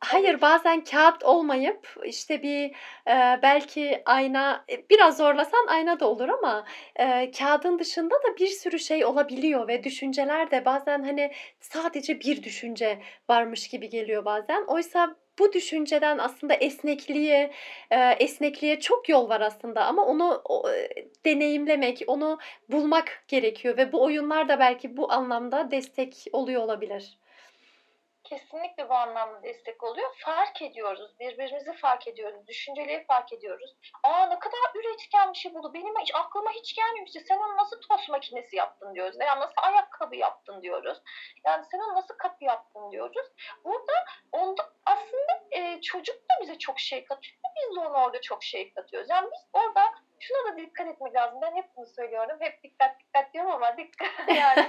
Hayır 0.00 0.40
bazen 0.40 0.84
kağıt 0.84 1.24
olmayıp 1.24 1.94
işte 2.04 2.42
bir 2.42 2.64
e, 3.08 3.42
belki 3.42 4.02
ayna 4.06 4.64
e, 4.70 4.88
biraz 4.90 5.16
zorlasan 5.16 5.66
ayna 5.68 6.00
da 6.00 6.08
olur 6.08 6.28
ama 6.28 6.66
e, 6.96 7.30
kağıdın 7.30 7.78
dışında 7.78 8.14
da 8.14 8.36
bir 8.38 8.46
sürü 8.46 8.78
şey 8.78 9.04
olabiliyor 9.04 9.68
ve 9.68 9.84
düşünceler 9.84 10.50
de 10.50 10.64
bazen 10.64 11.02
hani 11.02 11.32
sadece 11.60 12.20
bir 12.20 12.42
düşünce 12.42 12.98
varmış 13.28 13.68
gibi 13.68 13.88
geliyor 13.88 14.24
bazen. 14.24 14.64
Oysa 14.66 15.16
bu 15.38 15.52
düşünceden 15.52 16.18
aslında 16.18 16.54
esnekliğe 16.54 17.50
esnekliğe 18.18 18.80
çok 18.80 19.08
yol 19.08 19.28
var 19.28 19.40
aslında 19.40 19.84
ama 19.84 20.06
onu 20.06 20.42
e, 20.74 20.88
deneyimlemek, 21.24 22.02
onu 22.06 22.38
bulmak 22.68 23.24
gerekiyor 23.28 23.76
ve 23.76 23.92
bu 23.92 24.02
oyunlar 24.04 24.48
da 24.48 24.58
belki 24.58 24.96
bu 24.96 25.12
anlamda 25.12 25.70
destek 25.70 26.24
oluyor 26.32 26.62
olabilir. 26.62 27.18
Kesinlikle 28.28 28.88
bu 28.88 28.94
anlamda 28.94 29.42
destek 29.42 29.82
oluyor. 29.82 30.10
Fark 30.18 30.62
ediyoruz. 30.62 31.10
Birbirimizi 31.20 31.72
fark 31.72 32.08
ediyoruz. 32.08 32.46
Düşünceleri 32.46 33.04
fark 33.06 33.32
ediyoruz. 33.32 33.76
Aa 34.02 34.26
ne 34.26 34.38
kadar 34.38 34.58
üretken 34.74 35.32
bir 35.32 35.38
şey 35.38 35.54
buldu. 35.54 35.74
Benim 35.74 35.94
hiç 36.00 36.14
aklıma 36.14 36.50
hiç 36.50 36.76
gelmemişti. 36.76 37.20
Sen 37.28 37.38
onu 37.38 37.56
nasıl 37.56 37.80
tost 37.80 38.08
makinesi 38.08 38.56
yaptın 38.56 38.94
diyoruz. 38.94 39.18
Veya 39.20 39.40
nasıl 39.40 39.54
ayakkabı 39.56 40.16
yaptın 40.16 40.62
diyoruz. 40.62 40.98
Yani 41.44 41.64
sen 41.64 41.78
onu 41.78 41.94
nasıl 41.94 42.14
kapı 42.18 42.44
yaptın 42.44 42.90
diyoruz. 42.90 43.26
Burada 43.64 43.92
onda 44.32 44.62
aslında 44.86 45.40
e, 45.50 45.80
çocuk 45.80 46.16
da 46.16 46.42
bize 46.42 46.58
çok 46.58 46.80
şey 46.80 47.04
katıyor. 47.04 47.36
Biz 47.56 47.76
de 47.76 47.80
ona 47.80 48.04
orada 48.04 48.20
çok 48.20 48.44
şey 48.44 48.72
katıyoruz. 48.74 49.10
Yani 49.10 49.28
biz 49.32 49.48
orada 49.52 49.94
şuna 50.20 50.52
da 50.52 50.56
dikkat 50.56 50.88
etmek 50.88 51.14
lazım. 51.14 51.38
Ben 51.42 51.56
hep 51.56 51.76
bunu 51.76 51.86
söylüyorum. 51.86 52.36
Hep 52.40 52.62
dikkat 52.62 53.00
dikkat 53.00 53.34
diyorum 53.34 53.50
ama 53.50 53.76
dikkat 53.76 54.28
yani. 54.36 54.68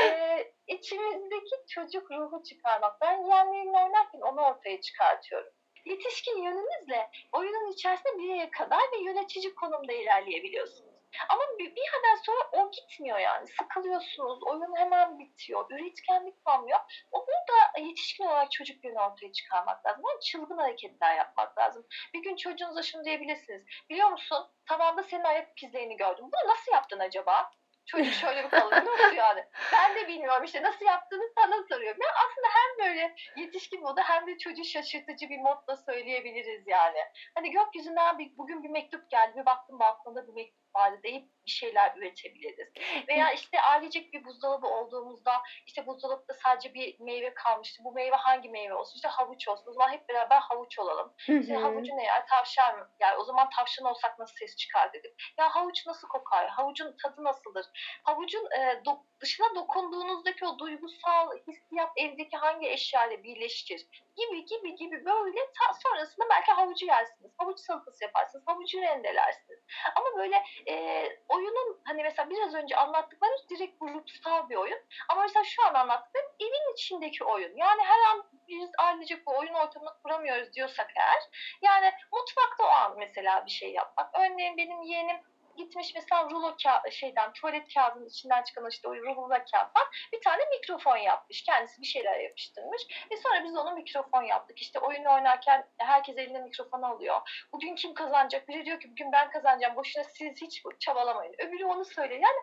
e, 0.00 0.52
içimizdeki 0.66 1.56
çocuk 1.68 2.10
ruhu 2.10 2.42
çıkarmak. 2.42 3.00
Ben 3.00 3.24
yeğenlerimle 3.24 3.78
oynarken 3.78 4.20
onu 4.20 4.40
ortaya 4.40 4.80
çıkartıyorum. 4.80 5.52
Yetişkin 5.84 6.42
yönünüzle 6.42 7.10
oyunun 7.32 7.72
içerisinde 7.72 8.18
bir 8.18 8.50
kadar 8.50 8.80
ve 8.92 8.98
yönetici 9.02 9.54
konumda 9.54 9.92
ilerleyebiliyorsunuz. 9.92 10.85
Ama 11.28 11.42
bir, 11.58 11.76
bir 11.76 11.82
yerden 11.82 12.22
sonra 12.22 12.50
o 12.52 12.70
gitmiyor 12.70 13.18
yani. 13.18 13.46
Sıkılıyorsunuz, 13.46 14.42
oyun 14.42 14.76
hemen 14.76 15.18
bitiyor, 15.18 15.66
üretkenlik 15.70 16.44
kalmıyor. 16.44 16.78
O 17.12 17.26
burada 17.26 17.86
yetişkin 17.86 18.24
olarak 18.24 18.52
çocuk 18.52 18.84
yönü 18.84 18.98
ortaya 18.98 19.32
çıkarmak 19.32 19.86
lazım. 19.86 20.02
Yani 20.08 20.20
çılgın 20.20 20.58
hareketler 20.58 21.16
yapmak 21.16 21.58
lazım. 21.58 21.86
Bir 22.14 22.22
gün 22.22 22.36
çocuğunuza 22.36 22.82
şunu 22.82 23.04
diyebilirsiniz. 23.04 23.62
Biliyor 23.90 24.08
musun 24.08 24.46
tavanda 24.66 25.02
senin 25.02 25.24
ayak 25.24 25.62
izlerini 25.62 25.96
gördüm. 25.96 26.24
Bunu 26.24 26.50
nasıl 26.52 26.72
yaptın 26.72 26.98
acaba? 26.98 27.50
Çocuk 27.86 28.14
şöyle 28.14 28.44
bir 28.44 28.50
kalıyor. 28.50 28.84
Nasıl 28.86 29.16
yani? 29.16 29.44
Ben 29.72 29.94
de 29.96 30.08
bilmiyorum 30.08 30.44
işte 30.44 30.62
nasıl 30.62 30.86
yaptığını 30.86 31.22
sana 31.34 31.62
soruyorum. 31.68 32.00
Ya 32.02 32.08
aslında 32.08 32.46
hem 32.54 32.86
böyle 32.86 33.14
yetişkin 33.36 33.82
modu 33.82 34.00
hem 34.04 34.26
de 34.26 34.38
çocuğu 34.38 34.64
şaşırtıcı 34.64 35.28
bir 35.28 35.38
modla 35.38 35.76
söyleyebiliriz 35.76 36.66
yani. 36.66 36.98
Hani 37.34 37.50
gökyüzünden 37.50 38.18
bir, 38.18 38.38
bugün 38.38 38.62
bir 38.62 38.68
mektup 38.68 39.10
geldi. 39.10 39.32
Bir 39.36 39.46
baktım 39.46 39.78
balkonda 39.78 40.28
bir 40.28 40.32
mektup 40.32 40.65
bari 40.76 41.02
deyip 41.02 41.24
bir 41.46 41.50
şeyler 41.50 41.92
üretebiliriz. 41.96 42.68
Veya 43.08 43.32
işte 43.32 43.60
ailecek 43.60 44.12
bir 44.12 44.24
buzdolabı 44.24 44.66
olduğumuzda 44.66 45.32
işte 45.66 45.86
buzdolabında 45.86 46.32
sadece 46.44 46.74
bir 46.74 47.00
meyve 47.00 47.34
kalmıştı. 47.34 47.84
Bu 47.84 47.92
meyve 47.92 48.16
hangi 48.16 48.48
meyve 48.48 48.74
olsun? 48.74 48.96
İşte 48.96 49.08
havuç 49.08 49.48
olsun. 49.48 49.64
O 49.68 49.72
zaman 49.72 49.88
hep 49.92 50.08
beraber 50.08 50.40
havuç 50.40 50.78
olalım. 50.78 51.14
İşte 51.18 51.54
havucu 51.54 51.96
ne 51.96 52.04
yer? 52.04 52.26
Tavşan 52.26 52.78
mı? 52.78 52.90
Yani 53.00 53.16
o 53.16 53.24
zaman 53.24 53.50
tavşan 53.56 53.86
olsak 53.86 54.18
nasıl 54.18 54.34
ses 54.36 54.56
çıkar 54.56 54.92
dedim. 54.92 55.14
Ya 55.38 55.48
havuç 55.54 55.86
nasıl 55.86 56.08
kokar? 56.08 56.48
Havucun 56.48 56.96
tadı 57.02 57.24
nasıldır? 57.24 57.66
Havucun 58.02 58.50
e, 58.50 58.58
do- 58.84 59.02
dışına 59.20 59.54
dokunduğunuzdaki 59.54 60.46
o 60.46 60.58
duygusal 60.58 61.30
hissiyat 61.48 61.90
evdeki 61.96 62.36
hangi 62.36 62.68
eşyayla 62.68 63.22
birleşir? 63.22 63.86
Gibi 64.16 64.44
gibi 64.44 64.74
gibi 64.76 65.04
böyle 65.04 65.40
ta 65.40 65.74
sonrasında 65.82 66.26
belki 66.30 66.52
havucu 66.52 66.86
yersiniz. 66.86 67.32
Havuç 67.38 67.58
salatası 67.60 68.04
yaparsınız. 68.04 68.44
Havucu 68.46 68.80
rendelersiniz. 68.80 69.60
Ama 69.96 70.06
böyle 70.18 70.42
e, 70.68 71.06
oyunun 71.28 71.80
hani 71.84 72.02
mesela 72.02 72.30
biraz 72.30 72.54
önce 72.54 72.76
anlattıklarım 72.76 73.36
direkt 73.50 73.80
grupsal 73.80 74.48
bir 74.48 74.56
oyun. 74.56 74.78
Ama 75.08 75.22
mesela 75.22 75.44
şu 75.44 75.66
an 75.66 75.74
anlattıklarım 75.74 76.30
evin 76.40 76.72
içindeki 76.74 77.24
oyun. 77.24 77.56
Yani 77.56 77.82
her 77.82 78.10
an 78.10 78.24
biz 78.48 78.70
ailecek 78.78 79.26
bu 79.26 79.38
oyun 79.38 79.54
ortamını 79.54 79.90
kuramıyoruz 80.02 80.52
diyorsak 80.52 80.90
eğer 80.96 81.22
yani 81.62 81.92
mutfakta 82.12 82.64
o 82.64 82.68
an 82.68 82.98
mesela 82.98 83.46
bir 83.46 83.50
şey 83.50 83.72
yapmak. 83.72 84.10
Örneğin 84.18 84.56
benim 84.56 84.82
yeğenim 84.82 85.16
gitmiş 85.56 85.94
mesela 85.94 86.30
rulo 86.30 86.48
ka- 86.48 86.90
şeyden 86.90 87.32
tuvalet 87.32 87.74
kağıdının 87.74 88.06
içinden 88.06 88.42
çıkan 88.42 88.70
işte 88.70 88.88
o 88.88 88.96
rulo 88.96 89.28
kağıttan 89.28 89.86
bir 90.12 90.20
tane 90.20 90.42
mikrofon 90.50 90.96
yapmış. 90.96 91.42
Kendisi 91.42 91.82
bir 91.82 91.86
şeyler 91.86 92.20
yapıştırmış. 92.20 92.82
Ve 93.10 93.16
sonra 93.16 93.44
biz 93.44 93.56
onu 93.56 93.72
mikrofon 93.72 94.22
yaptık. 94.22 94.62
İşte 94.62 94.78
oyun 94.78 95.04
oynarken 95.04 95.66
herkes 95.78 96.18
eline 96.18 96.38
mikrofon 96.38 96.82
alıyor. 96.82 97.46
Bugün 97.52 97.74
kim 97.74 97.94
kazanacak? 97.94 98.48
Biri 98.48 98.64
diyor 98.64 98.80
ki 98.80 98.90
bugün 98.90 99.12
ben 99.12 99.30
kazanacağım. 99.30 99.76
Boşuna 99.76 100.04
siz 100.04 100.42
hiç 100.42 100.62
çabalamayın. 100.78 101.34
Öbürü 101.38 101.64
onu 101.64 101.84
söylüyor. 101.84 102.20
Yani 102.20 102.38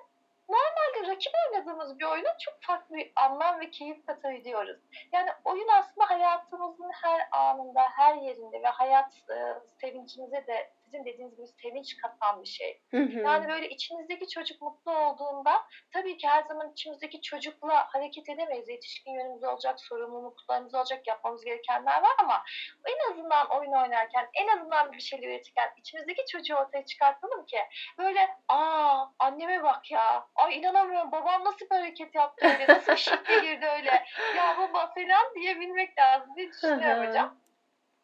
normalde 0.49 1.11
rakip 1.11 1.33
oynadığımız 1.47 1.99
bir 1.99 2.05
oyuna 2.05 2.37
çok 2.37 2.61
farklı 2.61 2.95
bir 2.95 3.11
anlam 3.15 3.59
ve 3.59 3.69
keyif 3.69 4.05
katabiliyoruz. 4.05 4.77
Yani 5.11 5.29
oyun 5.45 5.67
aslında 5.67 6.09
hayatımızın 6.09 6.91
her 7.01 7.27
anında, 7.31 7.81
her 7.81 8.15
yerinde 8.15 8.61
ve 8.61 8.67
hayat 8.67 9.13
e, 9.29 9.35
sevincimize 9.81 10.47
de 10.47 10.71
sizin 10.93 11.05
dediğiniz 11.05 11.35
gibi 11.37 11.47
sevinç 11.47 11.97
katan 12.01 12.43
bir 12.43 12.47
şey. 12.47 12.81
Hı 12.91 12.97
hı. 12.97 13.19
Yani 13.19 13.47
böyle 13.47 13.69
içinizdeki 13.69 14.27
çocuk 14.27 14.61
mutlu 14.61 14.97
olduğunda 14.97 15.63
tabii 15.93 16.17
ki 16.17 16.27
her 16.27 16.43
zaman 16.43 16.71
içimizdeki 16.71 17.21
çocukla 17.21 17.93
hareket 17.93 18.29
edemeyiz. 18.29 18.69
Yetişkin 18.69 19.11
yönümüz 19.11 19.43
olacak, 19.43 19.79
sorumluluklarımız 19.79 20.75
olacak, 20.75 21.07
yapmamız 21.07 21.45
gerekenler 21.45 22.01
var 22.01 22.11
ama 22.17 22.43
en 22.85 23.11
azından 23.11 23.49
oyun 23.49 23.71
oynarken, 23.71 24.29
en 24.33 24.47
azından 24.47 24.91
bir 24.91 24.99
şeyler 24.99 25.27
üretirken 25.27 25.69
içimizdeki 25.77 26.25
çocuğu 26.31 26.55
ortaya 26.55 26.85
çıkartalım 26.85 27.45
ki 27.45 27.59
böyle 27.97 28.27
aa 28.47 29.05
anneme 29.19 29.63
bak 29.63 29.91
ya, 29.91 30.27
ay 30.35 30.57
inanamıyorum 30.57 31.11
babam 31.11 31.43
nasıl 31.43 31.65
bir 31.65 31.75
hareket 31.75 32.15
yaptı 32.15 32.47
öyle, 32.47 32.73
nasıl 32.73 32.91
bir 32.91 32.97
şekle 32.97 33.39
girdi 33.39 33.65
öyle, 33.65 34.05
ya 34.37 34.57
baba 34.57 34.93
falan 34.93 35.35
diyebilmek 35.35 35.99
lazım 35.99 36.35
diye 36.35 36.49
düşünüyorum 36.49 37.07
hocam. 37.07 37.42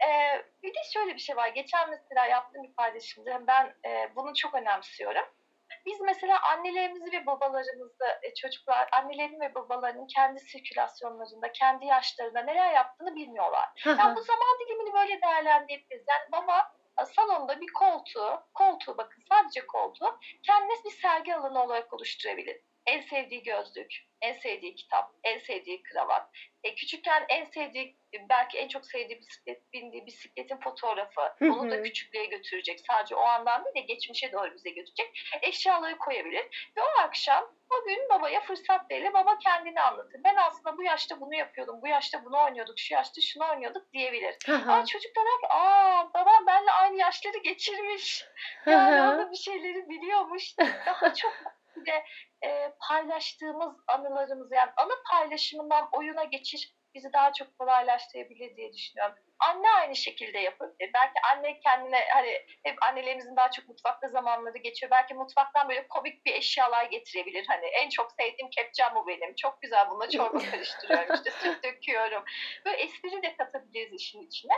Ee, 0.08 0.46
bir 0.64 0.74
de 0.74 0.80
şöyle 0.94 1.14
bir 1.14 1.20
şey 1.20 1.36
var. 1.36 1.48
Geçen 1.48 1.90
mesela 1.90 2.26
yaptığım 2.26 2.64
bir 2.64 2.74
paylaşımda 2.74 3.48
ben 3.48 3.76
e, 3.86 4.16
bunu 4.16 4.36
çok 4.36 4.56
önemsiyorum. 4.56 5.26
Biz 5.86 6.02
mesela 6.02 6.40
annelerimizi 6.42 7.12
ve 7.12 7.26
babalarımızı 7.26 8.06
e, 8.22 8.34
çocuklar 8.34 8.90
annelerin 8.92 9.40
ve 9.40 9.56
babalarının 9.56 10.08
kendi 10.08 10.40
sirkülasyonlarında, 10.40 11.52
kendi 11.52 11.86
yaşlarında 11.86 12.42
neler 12.42 12.74
yaptığını 12.74 13.16
bilmiyorlar. 13.16 13.70
Yani 13.86 14.16
bu 14.16 14.22
zaman 14.22 14.60
dilimini 14.60 14.94
böyle 14.94 15.22
değerlendirebiliriz. 15.22 16.06
Yani 16.10 16.32
baba 16.32 16.72
e, 17.02 17.06
salonda 17.06 17.62
bir 17.62 17.74
koltuğu, 17.80 18.44
koltuğu 18.54 18.98
bakın 18.98 19.24
sadece 19.30 19.66
koltuğu 19.66 20.20
kendine 20.44 20.84
bir 20.86 20.92
sergi 20.92 21.36
alanı 21.36 21.64
olarak 21.64 21.94
oluşturabilir. 21.94 22.62
En 22.90 23.02
sevdiği 23.02 23.44
gözlük, 23.44 23.94
en 24.22 24.34
sevdiği 24.34 24.76
kitap, 24.76 25.12
en 25.24 25.40
sevdiği 25.40 25.84
kravat. 25.84 26.30
E, 26.64 26.76
küçükken 26.76 27.26
en 27.30 27.46
sevdiği, 27.46 27.98
belki 28.30 28.58
en 28.58 28.68
çok 28.68 28.86
sevdiği 28.86 29.20
bisiklet, 29.20 29.74
bindiği 29.74 30.06
bisikletin 30.06 30.58
fotoğrafı. 30.58 31.22
Onu 31.42 31.72
da 31.72 31.84
küçüklüğe 31.84 32.26
götürecek. 32.26 32.80
Sadece 32.88 33.16
o 33.16 33.22
andan 33.22 33.66
değil 33.66 33.76
de 33.76 33.94
geçmişe 33.94 34.32
doğru 34.32 34.54
bize 34.54 34.70
götürecek. 34.70 35.20
Eşyaları 35.42 35.98
koyabilir. 35.98 36.72
Ve 36.78 36.82
o 36.82 37.00
akşam 37.00 37.56
o 37.70 37.86
gün 37.86 38.10
babaya 38.10 38.42
fırsat 38.42 38.92
verir. 38.92 39.14
Baba 39.14 39.38
kendini 39.38 39.82
anlatır. 39.82 40.22
Ben 40.24 40.36
aslında 40.36 40.78
bu 40.78 40.84
yaşta 40.84 41.22
bunu 41.22 41.36
yapıyordum. 41.36 41.82
Bu 41.82 41.88
yaşta 41.88 42.26
bunu 42.26 42.44
oynuyorduk. 42.44 42.80
Şu 42.80 42.94
yaşta 42.94 43.22
şunu 43.22 43.50
oynuyorduk 43.50 43.94
diyebilir. 43.94 44.36
Hı. 44.46 44.72
Aa, 44.72 44.86
çocuk 44.86 45.16
da 45.16 45.20
der 45.20 45.40
ki 45.42 45.48
aa 45.50 46.14
babam 46.14 46.48
benimle 46.48 46.72
aynı 46.72 46.98
yaşları 46.98 47.38
geçirmiş. 47.38 48.26
Yani 48.66 49.16
o 49.16 49.18
da 49.18 49.32
bir 49.32 49.38
şeyleri 49.38 49.90
biliyormuş. 49.90 50.58
Daha 50.86 51.14
çok 51.14 51.34
bir 51.76 51.86
de 51.86 52.04
e, 52.44 52.74
paylaştığımız 52.88 53.76
anılarımız 53.88 54.52
yani 54.52 54.72
anı 54.78 54.94
paylaşımından 55.12 55.90
oyuna 55.92 56.24
geçiş 56.24 56.74
bizi 56.96 57.14
daha 57.14 57.34
çok 57.34 57.60
kolaylaştırabilir 57.60 58.56
diye 58.56 58.74
düşünüyorum. 58.74 59.16
Anne 59.40 59.72
aynı 59.72 59.96
şekilde 59.96 60.40
yapabilir. 60.40 60.92
Belki 60.94 61.14
anne 61.34 61.60
kendine 61.60 62.00
hani 62.14 62.46
hep 62.64 62.84
annelerimizin 62.84 63.36
daha 63.36 63.52
çok 63.52 63.68
mutfakta 63.68 64.08
zamanları 64.08 64.58
geçiyor. 64.58 64.92
Belki 64.92 65.14
mutfaktan 65.14 65.70
böyle 65.70 65.88
komik 65.88 66.26
bir 66.26 66.34
eşyalar 66.34 66.86
getirebilir. 66.86 67.46
Hani 67.48 67.66
en 67.66 67.90
çok 67.90 68.12
sevdiğim 68.12 68.50
kepçem 68.50 68.96
bu 68.96 69.08
benim. 69.08 69.36
Çok 69.36 69.62
güzel 69.62 69.90
bununla 69.90 70.10
çorba 70.10 70.38
karıştırıyorum. 70.52 71.16
işte 71.16 71.32
süt 71.32 71.64
döküyorum. 71.64 72.24
Böyle 72.66 72.78
espri 72.78 73.24
de 73.24 73.36
katabiliriz 73.38 74.02
işin 74.02 74.22
içine. 74.22 74.54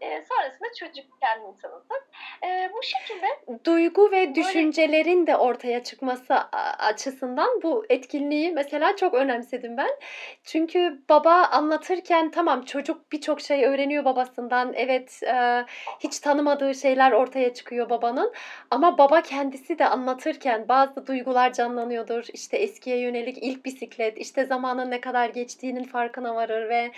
E, 0.00 0.24
sonrasında 0.28 0.68
çocuk 0.78 1.20
kendini 1.20 1.56
tanıtır. 1.62 1.98
E, 2.44 2.70
bu 2.74 2.82
şekilde 2.82 3.26
Duygu 3.64 4.10
ve 4.10 4.34
düşüncelerin 4.34 5.26
de 5.26 5.36
ortaya 5.36 5.84
çıkması 5.84 6.34
açısından 6.78 7.62
bu 7.62 7.84
etkinliği 7.88 8.52
mesela 8.52 8.96
çok 8.96 9.14
önemsedim 9.14 9.76
ben. 9.76 9.90
Çünkü 10.44 11.02
baba 11.08 11.32
anlatırken 11.32 12.30
tamam 12.30 12.62
çocuk 12.62 13.12
birçok 13.12 13.40
şey 13.40 13.64
öğreniyor 13.64 14.04
babasından. 14.04 14.72
Evet 14.76 15.22
e, 15.22 15.64
hiç 16.00 16.18
tanımadığı 16.18 16.74
şeyler 16.74 17.12
ortaya 17.12 17.54
çıkıyor 17.54 17.90
babanın. 17.90 18.32
Ama 18.70 18.98
baba 18.98 19.22
kendisi 19.22 19.78
de 19.78 19.86
anlatırken 19.86 20.68
bazı 20.68 21.06
duygular 21.06 21.52
canlanıyordur. 21.52 22.24
İşte 22.32 22.56
eskiye 22.56 22.98
yönelik 22.98 23.38
ilk 23.42 23.64
bisiklet, 23.64 24.18
işte 24.18 24.44
zamanın 24.44 24.90
ne 24.90 25.00
kadar 25.00 25.28
geçtiğinin 25.28 25.84
farkına 25.84 26.34
varır 26.34 26.68
ve 26.68 26.90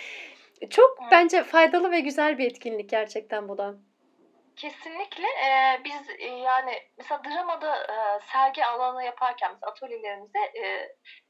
çok 0.70 0.98
Evet. 1.00 1.12
bence 1.12 1.42
faydalı 1.44 1.90
ve 1.90 2.00
güzel 2.00 2.38
bir 2.38 2.46
etkinlik 2.46 2.90
gerçekten 2.90 3.48
bu 3.48 3.58
da. 3.58 3.74
Kesinlikle 4.56 5.26
e, 5.28 5.80
biz 5.84 6.10
e, 6.18 6.26
yani 6.26 6.82
mesela 6.98 7.24
dramada 7.24 7.76
e, 7.76 8.20
sergi 8.32 8.64
alanı 8.64 9.04
yaparken 9.04 9.52
mesela 9.52 9.70
atölyelerimize 9.70 10.38
e, 10.38 10.88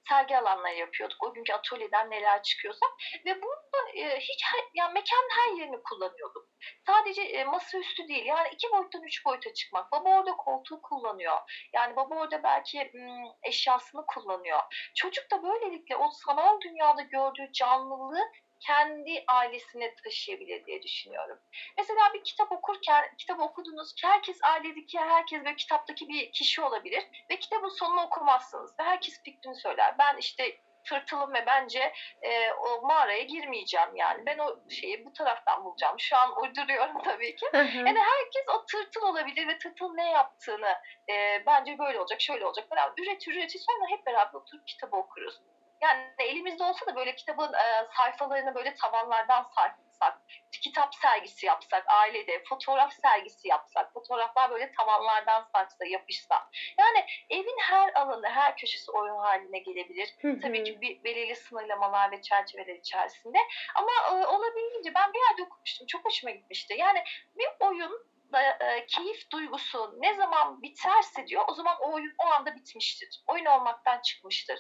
sergi 0.09 0.39
alanları 0.39 0.75
yapıyorduk. 0.75 1.17
O 1.23 1.35
günkü 1.35 1.53
atölyeden 1.53 2.11
neler 2.11 2.43
çıkıyorsa 2.43 2.87
ve 3.27 3.43
burada 3.43 3.91
e, 3.95 4.21
hiç 4.21 4.45
yani 4.75 4.93
mekanın 4.93 5.31
her 5.31 5.61
yerini 5.61 5.83
kullanıyorduk. 5.83 6.49
Sadece 6.87 7.23
e, 7.23 7.45
masaüstü 7.45 8.09
değil 8.09 8.27
yani 8.27 8.49
iki 8.53 8.71
boyuttan 8.73 9.03
üç 9.03 9.25
boyuta 9.27 9.55
çıkmak. 9.55 9.93
Baba 9.93 10.09
orada 10.09 10.37
koltuğu 10.37 10.83
kullanıyor. 10.83 11.39
Yani 11.73 11.97
baba 11.97 12.15
orada 12.15 12.43
belki 12.43 12.91
m, 12.95 13.23
eşyasını 13.43 14.07
kullanıyor. 14.07 14.61
Çocuk 14.97 15.31
da 15.31 15.43
böylelikle 15.43 15.97
o 15.97 16.11
sanal 16.11 16.61
dünyada 16.61 17.03
gördüğü 17.03 17.53
canlılığı 17.53 18.33
kendi 18.61 19.25
ailesine 19.29 19.95
taşıyabilir 20.05 20.67
diye 20.67 20.83
düşünüyorum. 20.83 21.39
Mesela 21.79 22.15
bir 22.15 22.25
kitap 22.25 22.53
okurken, 22.53 23.05
kitap 23.19 23.41
okudunuz 23.41 23.95
ki 23.95 24.07
herkes 24.07 24.39
ailedeki 24.43 24.99
herkes 24.99 25.45
böyle 25.45 25.57
kitaptaki 25.57 26.09
bir 26.09 26.33
kişi 26.33 26.63
olabilir 26.63 27.03
ve 27.31 27.39
kitabın 27.39 27.69
sonunu 27.69 28.03
okumazsınız 28.03 28.79
ve 28.81 28.83
herkes 28.83 29.23
fikrini 29.25 29.57
söyler. 29.57 29.95
Ben 29.99 30.17
işte 30.17 30.59
tırtılım 30.89 31.35
ve 31.35 31.47
bence 31.47 31.93
e, 32.23 32.53
o 32.53 32.87
mağaraya 32.87 33.23
girmeyeceğim 33.23 33.97
yani. 33.97 34.27
Ben 34.27 34.39
o 34.39 34.57
şeyi 34.71 35.05
bu 35.05 35.13
taraftan 35.13 35.65
bulacağım. 35.65 35.97
Şu 35.99 36.17
an 36.17 36.43
uyduruyorum 36.43 37.03
tabii 37.05 37.37
ki. 37.37 37.47
Hı 37.53 37.63
hı. 37.63 37.79
Yani 37.79 37.99
herkes 37.99 38.45
o 38.55 38.67
tırtıl 38.67 39.03
olabilir 39.03 39.49
ve 39.49 39.59
tırtıl 39.59 39.95
ne 39.95 40.11
yaptığını 40.11 40.75
e, 41.11 41.43
bence 41.47 41.79
böyle 41.79 42.01
olacak, 42.01 42.21
şöyle 42.21 42.47
olacak 42.47 42.69
falan 42.69 42.93
üretir 42.99 43.33
üretir 43.33 43.59
sonra 43.59 43.91
hep 43.91 44.07
beraber 44.07 44.35
oturup 44.35 44.67
kitabı 44.67 44.97
okuruz. 44.97 45.41
Yani 45.81 46.13
elimizde 46.19 46.65
olsa 46.65 46.87
da 46.87 46.97
böyle 46.97 47.15
kitabın 47.15 47.53
e, 47.53 47.87
sayfalarını 47.97 48.55
böyle 48.55 48.75
tavanlardan 48.75 49.43
sarkıtsak, 49.43 50.21
kitap 50.63 50.95
sergisi 50.95 51.47
yapsak 51.47 51.85
ailede, 51.89 52.43
fotoğraf 52.49 52.93
sergisi 52.93 53.49
yapsak, 53.49 53.93
fotoğraflar 53.93 54.51
böyle 54.51 54.73
tavanlardan 54.73 55.43
sarksa, 55.53 55.85
yapışsa. 55.87 56.49
Yani 56.79 57.07
evin 57.31 57.59
her 57.61 57.93
alanı, 57.95 58.29
her 58.29 58.57
köşesi 58.57 58.91
oyun 58.91 59.17
haline 59.17 59.59
gelebilir. 59.59 60.09
Tabii 60.43 60.65
ki 60.65 60.81
bir 60.81 61.05
belirli 61.05 61.37
sınırlamalar 61.37 62.11
ve 62.11 62.23
çerçeveler 62.23 62.75
içerisinde. 62.75 63.39
Ama 63.75 63.91
e, 64.11 64.27
olabildiğince 64.27 64.95
ben 64.95 65.13
bir 65.13 65.19
yerde 65.19 65.43
okumuştum. 65.43 65.87
Çok 65.87 66.05
hoşuma 66.05 66.31
gitmişti. 66.31 66.75
Yani 66.79 67.05
bir 67.39 67.49
oyun 67.61 68.09
da 68.33 68.43
e, 68.43 68.87
keyif 68.87 69.31
duygusu 69.31 69.95
ne 69.99 70.15
zaman 70.15 70.63
biterse 70.63 71.27
diyor 71.27 71.45
o 71.49 71.55
zaman 71.55 71.77
o 71.81 71.93
oyun 71.95 72.15
o 72.19 72.27
anda 72.27 72.55
bitmiştir. 72.55 73.23
Oyun 73.27 73.45
olmaktan 73.45 74.01
çıkmıştır. 74.01 74.59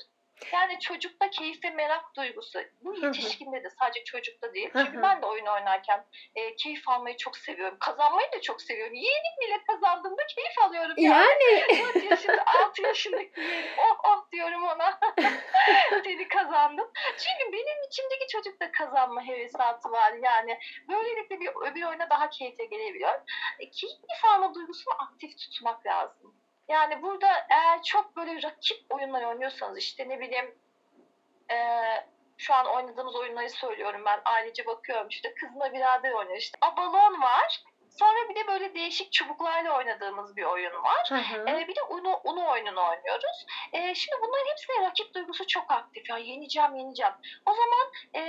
Yani 0.52 0.80
çocukta 0.80 1.30
keyif 1.30 1.64
ve 1.64 1.70
merak 1.70 2.16
duygusu. 2.16 2.58
Bu 2.80 2.94
yetişkinde 2.94 3.64
de 3.64 3.70
sadece 3.80 4.04
çocukta 4.04 4.54
değil. 4.54 4.70
Çünkü 4.76 5.02
ben 5.02 5.22
de 5.22 5.26
oyun 5.26 5.46
oynarken 5.46 6.06
e, 6.34 6.56
keyif 6.56 6.88
almayı 6.88 7.16
çok 7.16 7.36
seviyorum. 7.36 7.78
Kazanmayı 7.80 8.32
da 8.32 8.40
çok 8.40 8.62
seviyorum. 8.62 8.94
Yeğenim 8.94 9.36
bile 9.40 9.64
kazandığımda 9.64 10.26
keyif 10.26 10.58
alıyorum. 10.58 10.94
Yani 10.98 11.64
4 11.94 12.10
yaşında, 12.10 12.44
6 12.64 12.82
yaşındaki 12.82 13.40
yeğenim. 13.40 13.70
Oh 13.78 13.98
oh 14.04 14.30
diyorum 14.32 14.62
ona. 14.64 15.00
Seni 16.04 16.28
kazandım. 16.28 16.90
Çünkü 17.18 17.52
benim 17.52 17.82
içimdeki 17.86 18.26
çocukta 18.28 18.72
kazanma 18.72 19.22
hevesatı 19.22 19.90
var. 19.90 20.12
Yani 20.22 20.58
böylelikle 20.88 21.40
bir 21.40 21.50
öbür 21.70 21.82
oyuna 21.82 22.10
daha 22.10 22.30
keyifle 22.30 22.64
gelebiliyor. 22.64 23.20
E, 23.58 23.70
keyif 23.70 24.24
alma 24.34 24.54
duygusunu 24.54 24.94
aktif 24.98 25.38
tutmak 25.38 25.86
lazım. 25.86 26.34
Yani 26.68 27.02
burada 27.02 27.46
eğer 27.50 27.82
çok 27.82 28.16
böyle 28.16 28.42
rakip 28.42 28.78
oyunlar 28.90 29.22
oynuyorsanız 29.22 29.78
işte 29.78 30.08
ne 30.08 30.20
bileyim 30.20 30.58
eee, 31.50 32.06
şu 32.38 32.54
an 32.54 32.66
oynadığımız 32.66 33.16
oyunları 33.16 33.50
söylüyorum 33.50 34.02
ben 34.06 34.20
ailece 34.24 34.66
bakıyorum 34.66 35.08
işte 35.08 35.34
kızımla 35.34 35.72
birader 35.72 36.12
oynuyor 36.12 36.38
işte 36.38 36.58
abalon 36.62 37.22
var 37.22 37.62
sonra 37.98 38.28
bir 38.28 38.34
de 38.34 38.46
böyle 38.46 38.74
değişik 38.74 39.12
çubuklarla 39.12 39.76
oynadığımız 39.76 40.36
bir 40.36 40.42
oyun 40.42 40.72
var. 40.72 41.08
Hı 41.08 41.14
hı. 41.14 41.48
Ee, 41.48 41.68
bir 41.68 41.76
de 41.76 41.82
Uno, 41.82 42.20
Uno 42.24 42.52
oyununu 42.52 42.80
oynuyoruz. 42.80 43.46
Ee, 43.72 43.94
şimdi 43.94 44.22
bunların 44.22 44.50
hepsinde 44.50 44.86
rakip 44.86 45.14
duygusu 45.14 45.46
çok 45.46 45.70
aktif. 45.70 46.10
Ya 46.10 46.18
yeneceğim, 46.18 46.76
yeneceğim. 46.76 47.12
O 47.46 47.54
zaman 47.54 47.92
e, 48.14 48.20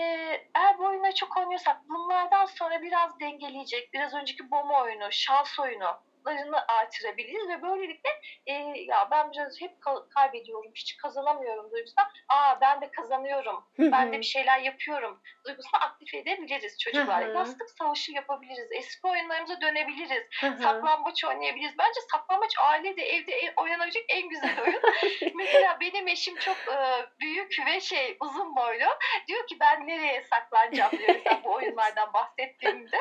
eğer 0.55 0.77
bu 0.79 0.85
oyunları 0.85 1.15
çok 1.15 1.37
oynuyorsak 1.37 1.77
bunlardan 1.89 2.45
sonra 2.45 2.81
biraz 2.81 3.19
dengeleyecek, 3.19 3.93
biraz 3.93 4.13
önceki 4.13 4.51
bomba 4.51 4.83
oyunu, 4.83 5.11
şans 5.11 5.59
oyunu 5.59 5.99
larını 6.25 6.67
artırabiliriz 6.67 7.49
ve 7.49 7.61
böylelikle 7.61 8.09
e, 8.45 8.53
ya 8.77 9.07
ben 9.11 9.31
biraz 9.31 9.61
hep 9.61 9.71
ka- 9.81 10.09
kaybediyorum, 10.09 10.71
hiç 10.75 10.97
kazanamıyorum 10.97 11.71
duygusuna. 11.71 12.11
Aa 12.29 12.61
ben 12.61 12.81
de 12.81 12.91
kazanıyorum, 12.91 13.65
ben 13.79 14.13
de 14.13 14.17
bir 14.17 14.23
şeyler 14.23 14.59
yapıyorum 14.59 15.21
duygusunu 15.45 15.83
aktif 15.83 16.13
edebiliriz 16.13 16.79
çocuklarla. 16.79 17.27
Hı 17.27 17.31
hı. 17.31 17.37
Yastık 17.37 17.69
savaşı 17.69 18.11
yapabiliriz, 18.11 18.67
eski 18.71 19.07
oyunlarımıza 19.07 19.61
dönebiliriz. 19.61 20.23
Hı 20.41 20.47
hı. 20.47 20.63
Saklambaç 20.63 21.25
oynayabiliriz. 21.25 21.77
Bence 21.77 21.99
saklambaç 22.11 22.53
ailede 22.63 23.01
evde 23.03 23.31
e- 23.31 23.53
oynanabilecek 23.57 24.05
en 24.09 24.29
güzel 24.29 24.61
oyun. 24.61 24.81
Mesela 25.35 25.77
benim 25.81 26.07
eşim 26.07 26.35
çok 26.35 26.57
e, 26.57 26.77
büyük 27.19 27.55
ve 27.65 27.79
şey 27.79 28.17
uzun 28.19 28.55
boylu. 28.55 28.85
Diyor 29.27 29.47
ki 29.47 29.57
ben 29.59 29.87
nereye 29.87 30.21
saklanacağım 30.21 30.91
diyor 30.91 31.15
bu 31.43 31.53
oyunlardan 31.53 32.13
bahsettiğimde. 32.13 32.97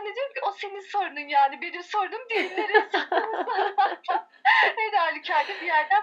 Ben 0.00 0.06
de 0.06 0.14
diyorum 0.14 0.34
ki 0.34 0.40
o 0.48 0.52
senin 0.52 0.80
sorunun 0.80 1.28
yani 1.28 1.62
benim 1.62 1.82
sorunum 1.82 2.28
değil. 2.30 2.50
Her 4.76 4.92
halükarda 4.92 5.52
bir 5.60 5.66
yerden 5.66 6.02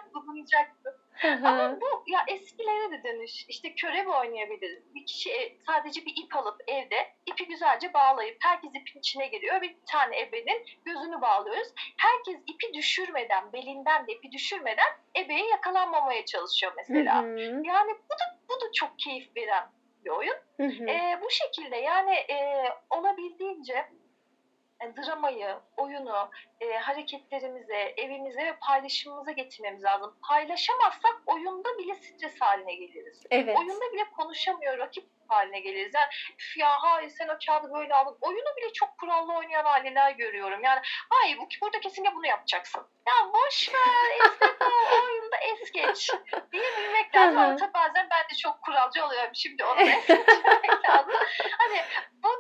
hı. 1.22 1.48
Ama 1.48 1.82
bu 1.82 2.04
ya 2.08 2.26
eskilere 2.28 2.92
de 2.92 3.04
dönüş. 3.04 3.46
İşte 3.48 3.76
körebe 3.76 4.10
oynayabiliriz. 4.10 4.96
Bir 4.96 5.06
kişi 5.06 5.32
e, 5.32 5.58
sadece 5.68 6.06
bir 6.06 6.14
ip 6.24 6.36
alıp 6.36 6.62
evde 6.68 7.14
ipi 7.26 7.48
güzelce 7.48 7.94
bağlayıp 7.94 8.38
herkes 8.42 8.72
ipin 8.76 9.00
içine 9.00 9.28
giriyor. 9.28 9.62
Bir 9.62 9.76
tane 9.92 10.20
ebenin 10.20 10.66
gözünü 10.86 11.22
bağlıyoruz. 11.22 11.68
Herkes 11.98 12.42
ipi 12.48 12.74
düşürmeden, 12.74 13.54
belinden 13.54 14.08
de 14.08 14.14
ipi 14.14 14.32
düşürmeden 14.32 14.92
ebeye 15.20 15.48
yakalanmamaya 15.48 16.26
çalışıyor 16.26 16.74
mesela. 16.78 17.24
Hı 17.24 17.28
hı. 17.28 17.62
Yani 17.64 17.92
bu 17.92 18.14
da 18.14 18.40
bu 18.50 18.54
da 18.62 18.72
çok 18.74 19.00
keyif 19.00 19.36
veren 19.38 19.77
bir 20.08 20.12
oyun. 20.12 20.36
Hı 20.58 20.64
hı. 20.64 20.90
Ee, 20.90 21.20
bu 21.22 21.28
şekilde 21.30 21.76
yani 21.76 22.14
e, 22.14 22.64
olabildiğince 22.90 23.74
e, 23.74 24.07
dramayı, 24.82 25.56
oyunu, 25.78 26.30
e, 26.62 26.78
hareketlerimize, 26.78 27.94
evimize 27.98 28.46
ve 28.46 28.56
paylaşımımıza 28.62 29.32
getirmemiz 29.32 29.84
lazım. 29.84 30.18
Paylaşamazsak 30.30 31.22
oyunda 31.26 31.78
bile 31.78 31.96
stres 31.96 32.42
haline 32.42 32.76
geliriz. 32.76 33.24
Evet. 33.32 33.58
Oyunda 33.58 33.94
bile 33.94 34.04
konuşamıyor, 34.18 34.78
rakip 34.78 35.10
haline 35.28 35.60
geliriz. 35.60 35.94
Yani 35.94 36.08
"Üf 36.40 36.58
ya 36.58 36.70
hayır 36.70 37.10
sen 37.10 37.28
o 37.28 37.38
kağıdı 37.46 37.74
böyle 37.74 37.94
aldın. 37.94 38.18
Oyunu 38.22 38.56
bile 38.58 38.74
çok 38.74 38.98
kurallı 38.98 39.34
oynayan 39.34 39.66
aileler 39.66 40.12
görüyorum. 40.12 40.64
Yani 40.64 40.80
hayır 41.10 41.38
bu 41.38 41.48
burada 41.62 41.80
kesinlikle 41.80 42.16
bunu 42.16 42.28
yapacaksın. 42.28 42.88
Ya 43.08 43.14
boş 43.34 43.74
ver, 43.74 44.26
esnek 44.26 44.62
ol, 44.62 45.06
oyunda 45.06 45.38
es 45.38 45.72
geç 45.72 46.12
diyebilmek 46.52 47.16
lazım. 47.16 47.58
Tabii 47.58 47.74
bazen 47.74 48.08
ben 48.12 48.24
de 48.24 48.36
çok 48.44 48.62
kuralcı 48.62 49.06
oluyorum. 49.06 49.32
Şimdi 49.36 49.64
onu 49.66 49.82
es 49.82 50.08
geçirmek 50.08 50.90
lazım. 50.90 51.14
Hani 51.58 51.82
bu 52.12 52.37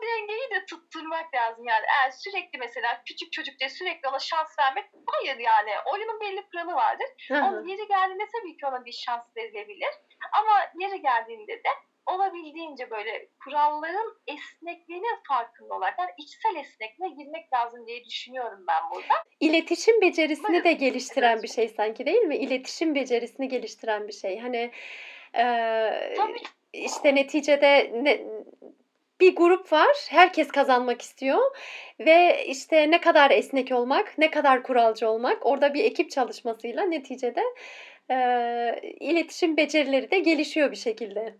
de 0.57 0.65
tutturmak 0.65 1.35
lazım 1.35 1.65
yani. 1.67 1.85
Eğer 1.95 2.11
sürekli 2.11 2.59
mesela 2.59 3.01
küçük 3.07 3.31
çocuk 3.31 3.59
diye 3.59 3.69
sürekli 3.69 4.09
ona 4.09 4.19
şans 4.19 4.59
vermek 4.59 4.85
hayır 5.11 5.37
yani. 5.37 5.71
Oyunun 5.93 6.19
belli 6.21 6.49
kuralı 6.49 6.73
vardır. 6.75 7.07
Hı 7.27 7.35
hı. 7.35 7.45
Onun 7.45 7.67
yeri 7.67 7.87
geldiğinde 7.87 8.23
tabii 8.35 8.57
ki 8.57 8.65
ona 8.65 8.85
bir 8.85 8.91
şans 9.05 9.25
verilebilir. 9.37 9.93
Ama 10.39 10.53
yeri 10.79 11.01
geldiğinde 11.01 11.51
de 11.51 11.69
olabildiğince 12.05 12.89
böyle 12.91 13.27
kuralların 13.43 14.17
esnekliğinin 14.27 15.19
farkında 15.27 15.73
olarak 15.73 15.99
yani 15.99 16.11
içsel 16.17 16.55
esnekliğe 16.55 17.09
girmek 17.09 17.53
lazım 17.53 17.87
diye 17.87 18.05
düşünüyorum 18.05 18.65
ben 18.67 18.89
burada. 18.91 19.13
İletişim 19.39 20.01
becerisini 20.01 20.47
Buyurun. 20.47 20.63
de 20.63 20.73
geliştiren 20.73 21.33
Evet. 21.33 21.43
bir 21.43 21.47
şey 21.47 21.67
sanki 21.67 22.05
değil 22.05 22.21
mi? 22.21 22.37
İletişim 22.37 22.95
becerisini 22.95 23.47
geliştiren 23.47 24.07
bir 24.07 24.13
şey. 24.13 24.39
Hani 24.39 24.71
Tabii 26.17 26.41
işte 26.73 27.15
neticede 27.15 27.91
ne, 27.93 28.21
bir 29.21 29.35
grup 29.35 29.71
var. 29.73 29.95
Herkes 30.09 30.47
kazanmak 30.47 31.01
istiyor 31.01 31.39
ve 31.99 32.45
işte 32.47 32.91
ne 32.91 33.01
kadar 33.01 33.31
esnek 33.31 33.71
olmak, 33.71 34.17
ne 34.17 34.31
kadar 34.31 34.63
kuralcı 34.63 35.09
olmak. 35.09 35.45
Orada 35.45 35.73
bir 35.73 35.83
ekip 35.83 36.11
çalışmasıyla 36.11 36.83
neticede 36.83 37.41
eee, 38.09 38.95
iletişim 38.99 39.57
becerileri 39.57 40.11
de 40.11 40.19
gelişiyor 40.19 40.71
bir 40.71 40.75
şekilde. 40.77 41.37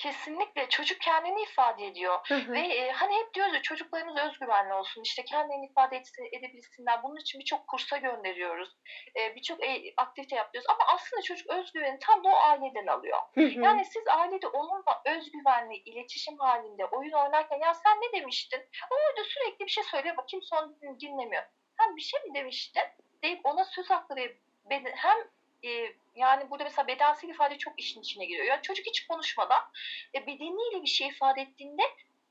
Kesinlikle 0.00 0.68
çocuk 0.68 1.00
kendini 1.00 1.42
ifade 1.42 1.86
ediyor. 1.86 2.18
Hı 2.28 2.34
hı. 2.34 2.52
Ve 2.52 2.60
e, 2.60 2.92
hani 2.92 3.14
hep 3.14 3.34
diyoruz 3.34 3.54
ya 3.54 3.62
çocuklarımız 3.62 4.16
özgüvenli 4.16 4.74
olsun, 4.74 5.02
işte 5.02 5.24
kendilerini 5.24 5.66
ifade 5.66 5.96
etse, 5.96 6.22
edebilsinler. 6.32 7.02
Bunun 7.02 7.16
için 7.16 7.40
birçok 7.40 7.68
kursa 7.68 7.96
gönderiyoruz. 7.96 8.76
E, 9.16 9.36
birçok 9.36 9.64
e, 9.64 9.94
aktivite 9.96 10.36
yapıyoruz. 10.36 10.70
Ama 10.70 10.84
aslında 10.94 11.22
çocuk 11.22 11.50
özgüveni 11.50 11.98
tam 11.98 12.24
da 12.24 12.28
o 12.28 12.34
aileden 12.34 12.86
alıyor. 12.86 13.18
Hı 13.34 13.40
hı. 13.40 13.60
Yani 13.60 13.84
siz 13.84 14.08
ailede 14.08 14.46
onunla 14.46 15.02
özgüvenli 15.06 15.76
iletişim 15.76 16.38
halinde 16.38 16.84
oyun 16.84 17.12
oynarken 17.12 17.58
ya 17.58 17.74
sen 17.74 17.96
ne 18.00 18.20
demiştin? 18.20 18.60
O 18.90 18.94
orada 18.94 19.24
sürekli 19.24 19.66
bir 19.66 19.70
şey 19.70 19.84
söylüyor 19.84 20.16
bakayım 20.16 20.42
son 20.42 20.76
dinlemiyor. 21.00 21.42
Sen 21.78 21.96
bir 21.96 22.02
şey 22.02 22.20
mi 22.20 22.34
demiştin? 22.34 22.82
deyip 23.22 23.46
ona 23.46 23.64
söz 23.64 23.90
hakkı 23.90 24.16
verip 24.16 24.40
hem 24.94 25.18
e, 25.64 25.94
yani 26.14 26.50
burada 26.50 26.64
mesela 26.64 26.88
bedensel 26.88 27.28
ifade 27.28 27.58
çok 27.58 27.80
işin 27.80 28.00
içine 28.00 28.24
giriyor. 28.24 28.44
Yani 28.44 28.62
çocuk 28.62 28.86
hiç 28.86 29.06
konuşmadan 29.06 29.62
e, 30.14 30.26
bedeniyle 30.26 30.82
bir 30.82 30.88
şey 30.88 31.08
ifade 31.08 31.40
ettiğinde 31.40 31.82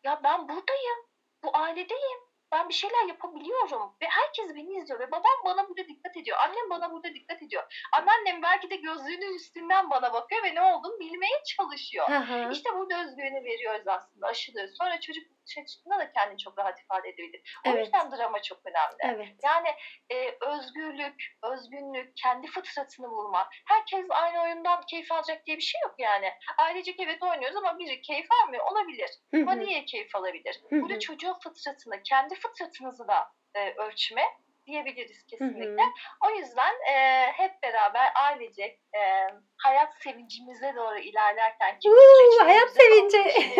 ya 0.03 0.21
ben 0.23 0.49
buradayım, 0.49 0.97
bu 1.43 1.57
ailedeyim, 1.57 2.19
ben 2.51 2.69
bir 2.69 2.73
şeyler 2.73 3.05
yapabiliyorum 3.07 3.95
ve 4.01 4.05
herkes 4.09 4.55
beni 4.55 4.77
izliyor 4.77 4.99
ve 4.99 5.11
babam 5.11 5.41
bana 5.45 5.69
burada 5.69 5.87
dikkat 5.87 6.17
ediyor, 6.17 6.37
annem 6.37 6.69
bana 6.69 6.91
burada 6.91 7.13
dikkat 7.13 7.43
ediyor. 7.43 7.63
Anneannem 7.91 8.41
belki 8.41 8.69
de 8.69 8.75
gözlüğünün 8.75 9.35
üstünden 9.35 9.89
bana 9.89 10.13
bakıyor 10.13 10.43
ve 10.43 10.55
ne 10.55 10.61
olduğunu 10.61 10.99
bilmeye 10.99 11.43
çalışıyor. 11.45 12.09
Hı 12.09 12.17
hı. 12.17 12.51
İşte 12.51 12.69
burada 12.75 13.03
özgüveni 13.03 13.43
veriyoruz 13.43 13.87
aslında, 13.87 14.27
aşılıyoruz. 14.27 14.77
Sonra 14.77 14.99
çocuk 14.99 15.23
dışarı 15.49 15.65
çıktığında 15.65 15.99
da 15.99 16.11
kendini 16.11 16.37
çok 16.37 16.57
rahat 16.57 16.79
ifade 16.79 17.09
edebilir. 17.09 17.57
O 17.67 17.69
Evet. 17.69 17.85
yüzden 17.85 18.11
drama 18.11 18.41
çok 18.41 18.59
önemli. 18.65 18.97
Evet. 19.15 19.35
Yani 19.43 19.69
e, 20.09 20.37
özgürlük, 20.41 21.37
özgünlük, 21.43 22.17
kendi 22.17 22.47
fıtratını 22.47 23.09
bulmak. 23.09 23.47
Herkes 23.67 24.05
aynı 24.09 24.43
oyundan 24.43 24.81
keyif 24.81 25.11
alacak 25.11 25.45
diye 25.45 25.57
bir 25.57 25.61
şey 25.61 25.81
yok 25.81 25.95
yani. 25.97 26.31
Ailecek 26.57 26.99
evet 26.99 27.23
oynuyoruz 27.23 27.57
ama 27.57 27.79
biri 27.79 28.01
keyif 28.01 28.27
almıyor 28.43 28.65
olabilir. 28.71 29.09
Ama 29.33 29.53
niye 29.53 29.85
keyif 29.85 30.15
alabilir? 30.15 30.61
Burada 30.71 30.99
çocuğun 30.99 31.33
fıtratını, 31.33 32.03
kendi 32.03 32.35
fıtratınızı 32.35 33.07
da 33.07 33.27
e, 33.55 33.73
ölçme 33.73 34.23
diyebiliriz 34.69 35.25
kesinlikle. 35.25 35.83
O 36.25 36.29
yüzden 36.29 36.73
e, 36.93 37.25
hep 37.31 37.63
beraber 37.63 38.11
ailecek 38.15 38.79
e, 38.95 39.27
hayat 39.57 39.93
sevincimize 40.03 40.73
doğru 40.75 40.97
ilerlerken 40.97 41.79
ki 41.79 41.89
Uuu, 41.89 42.45
hayat 42.45 42.69
sevinci. 42.69 43.17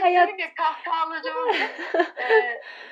Hayat- 0.00 0.54
kahkahalarımızın 0.56 1.54
e, 2.16 2.28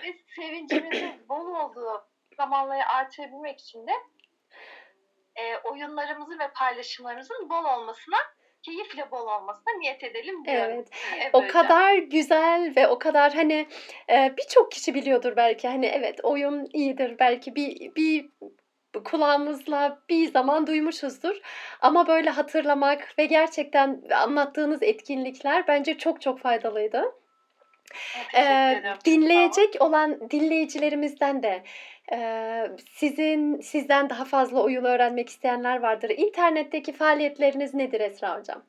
ve 0.03 0.15
sevincimizin 0.37 1.25
bol 1.29 1.47
olduğu 1.47 2.09
zamanları 2.37 2.87
artırabilmek 2.87 3.61
için 3.61 3.87
de 3.87 3.93
e, 5.37 5.57
oyunlarımızın 5.57 6.39
ve 6.39 6.53
paylaşımlarımızın 6.53 7.51
bol 7.51 7.65
olmasına, 7.65 8.17
keyifle 8.63 9.11
bol 9.11 9.27
olmasına 9.27 9.73
niyet 9.79 10.05
edelim 10.05 10.45
diyorum. 10.45 10.73
Evet. 10.75 10.89
Evet 11.17 11.31
O 11.33 11.47
kadar 11.47 11.95
güzel 11.97 12.73
ve 12.77 12.89
o 12.89 12.99
kadar 12.99 13.35
hani 13.35 13.67
e, 14.11 14.35
birçok 14.39 14.73
kişi 14.73 14.95
biliyordur 14.95 15.37
belki 15.37 15.69
hani 15.69 15.87
evet 15.87 16.21
oyun 16.23 16.69
iyidir 16.73 17.19
belki 17.19 17.55
bir 17.55 17.95
bir 17.95 18.29
kulağımızla 19.05 20.03
bir 20.09 20.33
zaman 20.33 20.67
duymuşuzdur 20.67 21.41
ama 21.81 22.07
böyle 22.07 22.31
hatırlamak 22.31 23.15
ve 23.19 23.27
gerçekten 23.27 24.03
anlattığınız 24.15 24.83
etkinlikler 24.83 25.67
bence 25.69 25.99
çok 25.99 26.21
çok 26.21 26.41
faydalıydı. 26.41 27.05
Ee, 28.35 28.83
dinleyecek 29.05 29.77
olan 29.81 30.31
dinleyicilerimizden 30.31 31.43
de 31.43 31.63
Ee, 32.13 32.67
sizin 32.91 33.61
sizden 33.61 34.11
daha 34.11 34.25
fazla 34.25 34.63
oyun 34.63 34.85
öğrenmek 34.85 35.29
isteyenler 35.29 35.83
vardır. 35.83 36.11
İnternetteki 36.11 36.93
faaliyetleriniz 36.93 37.75
nedir 37.75 38.01
Esra 38.01 38.39
Hocam? 38.39 38.63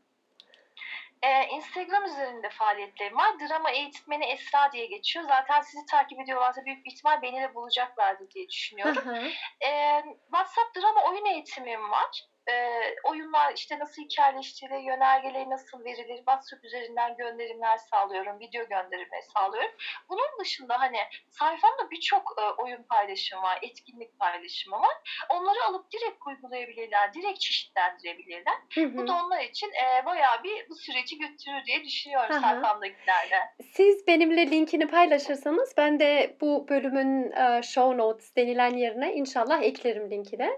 Ee, 1.23 1.47
Instagram 1.56 2.06
üzerinde 2.06 2.49
faaliyetlerim 2.49 3.17
var. 3.17 3.30
Drama 3.39 3.71
eğitmeni 3.71 4.25
Esra 4.25 4.71
diye 4.71 4.86
geçiyor. 4.86 5.25
Zaten 5.28 5.62
sizi 5.62 5.86
takip 5.86 6.19
ediyorlarsa 6.19 6.65
büyük 6.65 6.86
bir 6.86 6.91
ihtimal 6.91 7.21
beni 7.21 7.41
de 7.41 7.56
bulacaklardır 7.56 8.32
diye 8.32 8.45
Hı 8.45 8.49
düşünüyorum. 8.49 9.04
hı. 9.06 9.28
Ee, 9.67 10.04
WhatsApp 10.32 10.75
drama 10.75 11.12
oyun 11.12 11.25
eğitimim 11.25 11.91
var. 11.91 12.25
Ee, 12.49 12.95
oyunlar 13.03 13.53
işte 13.55 13.79
nasıl 13.79 14.01
hikayeleştirilir, 14.01 14.79
yönergeleri 14.79 15.49
nasıl 15.49 15.85
verilir, 15.85 16.17
WhatsApp 16.17 16.65
üzerinden 16.65 17.17
gönderimler 17.17 17.77
sağlıyorum, 17.77 18.39
video 18.39 18.62
gönderimleri 18.67 19.23
sağlıyorum. 19.35 19.71
Bunun 20.09 20.39
dışında 20.39 20.79
hani 20.79 20.97
sayfamda 21.29 21.91
birçok 21.91 22.23
e, 22.41 22.62
oyun 22.62 22.83
paylaşımı 22.83 23.41
var, 23.41 23.59
etkinlik 23.62 24.19
paylaşımı 24.19 24.75
var. 24.75 24.95
Onları 25.29 25.63
alıp 25.69 25.91
direkt 25.91 26.17
uygulayabilirler, 26.27 27.13
direkt 27.13 27.39
çeşitlendirebilirler. 27.39 28.55
Hı 28.73 28.81
hı. 28.81 28.97
Bu 28.97 29.07
da 29.07 29.13
onlar 29.13 29.41
için 29.41 29.67
e, 29.67 30.05
bayağı 30.05 30.43
bir 30.43 30.69
bu 30.69 30.75
süreci 30.75 31.17
götürür 31.17 31.65
diye 31.65 31.83
düşünüyorum 31.83 32.35
Aha. 32.35 32.41
sayfamdakilerle. 32.41 33.39
Siz 33.73 34.07
benimle 34.07 34.51
linkini 34.51 34.88
paylaşırsanız 34.88 35.73
ben 35.77 35.99
de 35.99 36.38
bu 36.41 36.67
bölümün 36.69 37.31
e, 37.31 37.62
show 37.63 37.97
notes 37.97 38.35
denilen 38.35 38.77
yerine 38.77 39.13
inşallah 39.13 39.63
eklerim 39.63 40.12
linkini. 40.12 40.51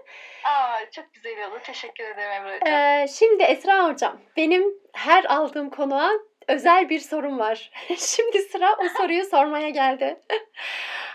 Aa, 0.44 0.90
çok 0.90 1.14
güzel 1.14 1.48
oldu. 1.48 1.58
Teşekkür 1.64 1.81
ederim 1.84 2.18
Emre 2.18 2.56
Hocam. 2.56 2.74
Ee, 2.74 3.06
şimdi 3.08 3.42
Esra 3.42 3.88
Hocam, 3.88 4.20
benim 4.36 4.74
her 4.92 5.24
aldığım 5.24 5.70
konuğa 5.70 6.10
özel 6.48 6.88
bir 6.88 6.98
sorum 6.98 7.38
var. 7.38 7.70
Şimdi 7.98 8.38
sıra 8.38 8.76
o 8.78 8.88
soruyu 8.98 9.24
sormaya 9.24 9.68
geldi. 9.68 10.20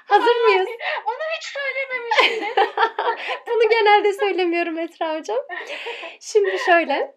Hazır 0.06 0.36
mıyız? 0.36 0.68
Bunu 1.06 1.24
hiç 1.38 1.46
söylememiştim. 1.46 2.64
Bunu 3.48 3.70
genelde 3.70 4.14
söylemiyorum 4.14 4.80
Esra 4.80 5.18
Hocam. 5.18 5.40
Şimdi 6.20 6.60
şöyle. 6.66 7.16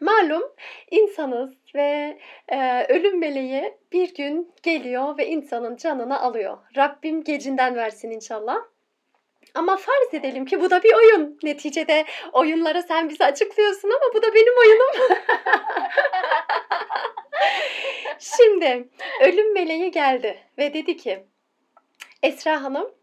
Malum 0.00 0.42
insanız 0.90 1.54
ve 1.74 2.18
e, 2.48 2.86
ölüm 2.88 3.18
meleği 3.18 3.74
bir 3.92 4.14
gün 4.14 4.54
geliyor 4.62 5.18
ve 5.18 5.26
insanın 5.26 5.76
canını 5.76 6.20
alıyor. 6.20 6.58
Rabbim 6.76 7.24
gecinden 7.24 7.76
versin 7.76 8.10
inşallah. 8.10 8.56
Ama 9.56 9.76
farz 9.76 10.14
edelim 10.14 10.44
ki 10.44 10.60
bu 10.60 10.70
da 10.70 10.82
bir 10.82 10.94
oyun. 10.94 11.38
Neticede 11.42 12.04
oyunlara 12.32 12.82
sen 12.82 13.08
bize 13.08 13.24
açıklıyorsun 13.24 13.88
ama 13.88 14.14
bu 14.14 14.22
da 14.22 14.34
benim 14.34 14.52
oyunum. 14.58 15.18
Şimdi 18.18 18.88
ölüm 19.20 19.54
meleği 19.54 19.90
geldi 19.90 20.38
ve 20.58 20.74
dedi 20.74 20.96
ki 20.96 21.24
Esra 22.22 22.62
Hanım 22.62 22.94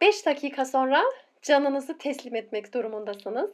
5 0.00 0.26
dakika 0.26 0.64
sonra 0.64 1.02
canınızı 1.42 1.98
teslim 1.98 2.36
etmek 2.36 2.74
durumundasınız. 2.74 3.50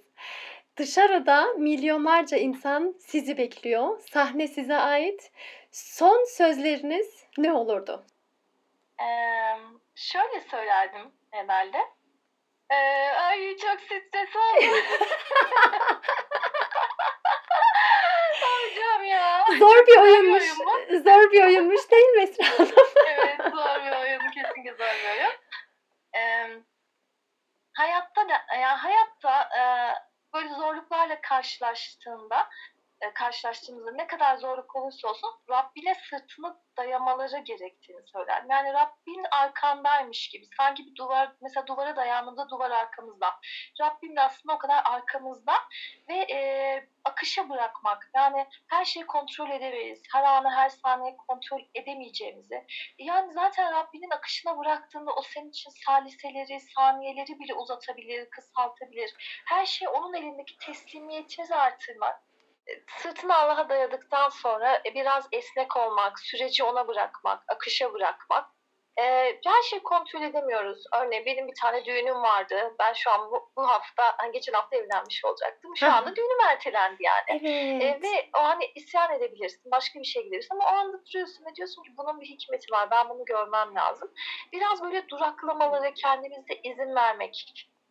Dışarıda 0.77 1.45
milyonlarca 1.45 2.37
insan 2.37 2.95
sizi 2.99 3.39
bekliyor. 3.39 4.01
Sahne 4.01 4.49
size 4.49 4.77
ait. 4.77 5.33
Son 5.71 6.25
sözleriniz 6.29 7.25
ne 7.39 7.53
olurdu? 7.53 8.05
Ee, 9.01 9.05
şöyle 9.95 10.41
söylerdim 10.51 11.13
herhalde. 11.33 11.79
Ee, 12.71 13.13
ay 13.17 13.57
çok 13.57 13.81
stres 13.81 14.37
oldum. 14.37 14.79
Hocam 18.43 19.05
ya. 19.05 19.45
Zor 19.59 19.87
bir 19.87 19.97
oyunmuş. 19.97 20.43
oyun 20.43 20.59
mu? 20.59 20.71
Zor 21.05 21.33
bir 21.33 21.45
oyunmuş 21.45 21.91
değil 21.91 22.09
mi 22.09 22.23
Esra 22.23 22.59
Hanım? 22.59 22.73
evet 23.07 23.41
zor 23.41 23.85
bir 23.85 23.93
oyun. 24.01 24.31
Kesinlikle 24.31 24.71
zor 24.73 24.79
bir 24.79 25.11
oyun. 25.19 25.33
Ee, 26.17 26.51
hayatta 27.75 28.29
da, 28.29 28.45
yani 28.55 28.79
hayatta 28.79 29.49
e, 29.59 29.63
böyle 30.35 30.49
zorluklarla 30.49 31.21
karşılaştığında 31.21 32.49
karşılaştığımızda 33.11 33.93
ne 33.93 34.07
kadar 34.07 34.37
zorluk 34.37 34.77
olursa 34.77 35.09
olsun 35.09 35.31
Rabbine 35.51 35.95
sırtını 35.95 36.57
dayamaları 36.77 37.39
gerektiğini 37.39 38.03
söyler. 38.07 38.45
Yani 38.51 38.73
Rabbin 38.73 39.25
arkandaymış 39.31 40.29
gibi. 40.29 40.47
Sanki 40.57 40.87
bir 40.87 40.95
duvar, 40.95 41.33
mesela 41.41 41.67
duvara 41.67 41.97
dayandığında 41.97 42.49
duvar 42.49 42.71
arkamızda. 42.71 43.27
Rabbim 43.81 44.17
de 44.17 44.21
aslında 44.21 44.55
o 44.55 44.59
kadar 44.59 44.83
arkamızda 44.85 45.53
ve 46.09 46.15
e, 46.15 46.39
akışa 47.05 47.49
bırakmak. 47.49 48.11
Yani 48.15 48.47
her 48.71 48.85
şeyi 48.85 49.07
kontrol 49.07 49.51
edemeyiz. 49.51 50.03
Her 50.13 50.23
anı, 50.25 50.51
her 50.51 50.69
saniye 50.69 51.17
kontrol 51.17 51.61
edemeyeceğimizi. 51.75 52.67
Yani 52.99 53.33
zaten 53.33 53.73
Rabbinin 53.73 54.11
akışına 54.11 54.59
bıraktığında 54.59 55.13
o 55.13 55.23
senin 55.23 55.51
için 55.51 55.71
saliseleri, 55.87 56.61
saniyeleri 56.61 57.41
bile 57.41 57.55
uzatabilir, 57.55 58.31
kısaltabilir. 58.31 59.15
Her 59.47 59.67
şey 59.67 59.89
onun 59.89 60.15
elindeki 60.15 60.59
teslimiyetimizi 60.59 61.55
artırmak 61.55 62.32
sırtını 62.99 63.37
Allah'a 63.37 63.69
dayadıktan 63.69 64.29
sonra 64.29 64.83
e, 64.87 64.95
biraz 64.95 65.29
esnek 65.33 65.77
olmak, 65.77 66.21
süreci 66.21 66.65
ona 66.65 66.89
bırakmak, 66.89 67.45
akışa 67.49 67.95
bırakmak. 67.95 68.51
E, 68.99 69.03
her 69.47 69.63
şeyi 69.71 69.83
kontrol 69.83 70.23
edemiyoruz. 70.23 70.85
Örneğin 70.95 71.27
benim 71.27 71.49
bir 71.49 71.55
tane 71.63 71.85
düğünüm 71.85 72.23
vardı. 72.23 72.75
Ben 72.79 72.93
şu 72.93 73.11
an 73.11 73.31
bu, 73.31 73.51
bu 73.57 73.69
hafta, 73.69 74.15
hani 74.19 74.33
geçen 74.33 74.53
hafta 74.53 74.77
evlenmiş 74.77 75.25
olacaktım. 75.25 75.77
Şu 75.77 75.93
anda 75.93 76.17
düğünüm 76.17 76.41
ertelendi 76.51 77.03
yani. 77.03 77.47
E, 77.47 77.87
Evet. 77.87 78.03
ve 78.03 78.31
o 78.37 78.39
an 78.39 78.61
isyan 78.75 79.13
edebilirsin, 79.13 79.71
başka 79.71 80.01
bir 80.01 80.05
şey 80.05 80.23
gidebilirsin 80.23 80.55
ama 80.55 80.65
o 80.65 80.75
anda 80.75 81.05
duruyorsun 81.07 81.45
ve 81.45 81.55
diyorsun 81.55 81.83
ki 81.83 81.91
bunun 81.97 82.21
bir 82.21 82.27
hikmeti 82.27 82.73
var, 82.73 82.91
ben 82.91 83.09
bunu 83.09 83.25
görmem 83.25 83.75
lazım. 83.75 84.13
Biraz 84.53 84.83
böyle 84.83 85.09
duraklamalara 85.09 85.95
kendimize 85.95 86.55
izin 86.65 86.95
vermek 86.95 87.35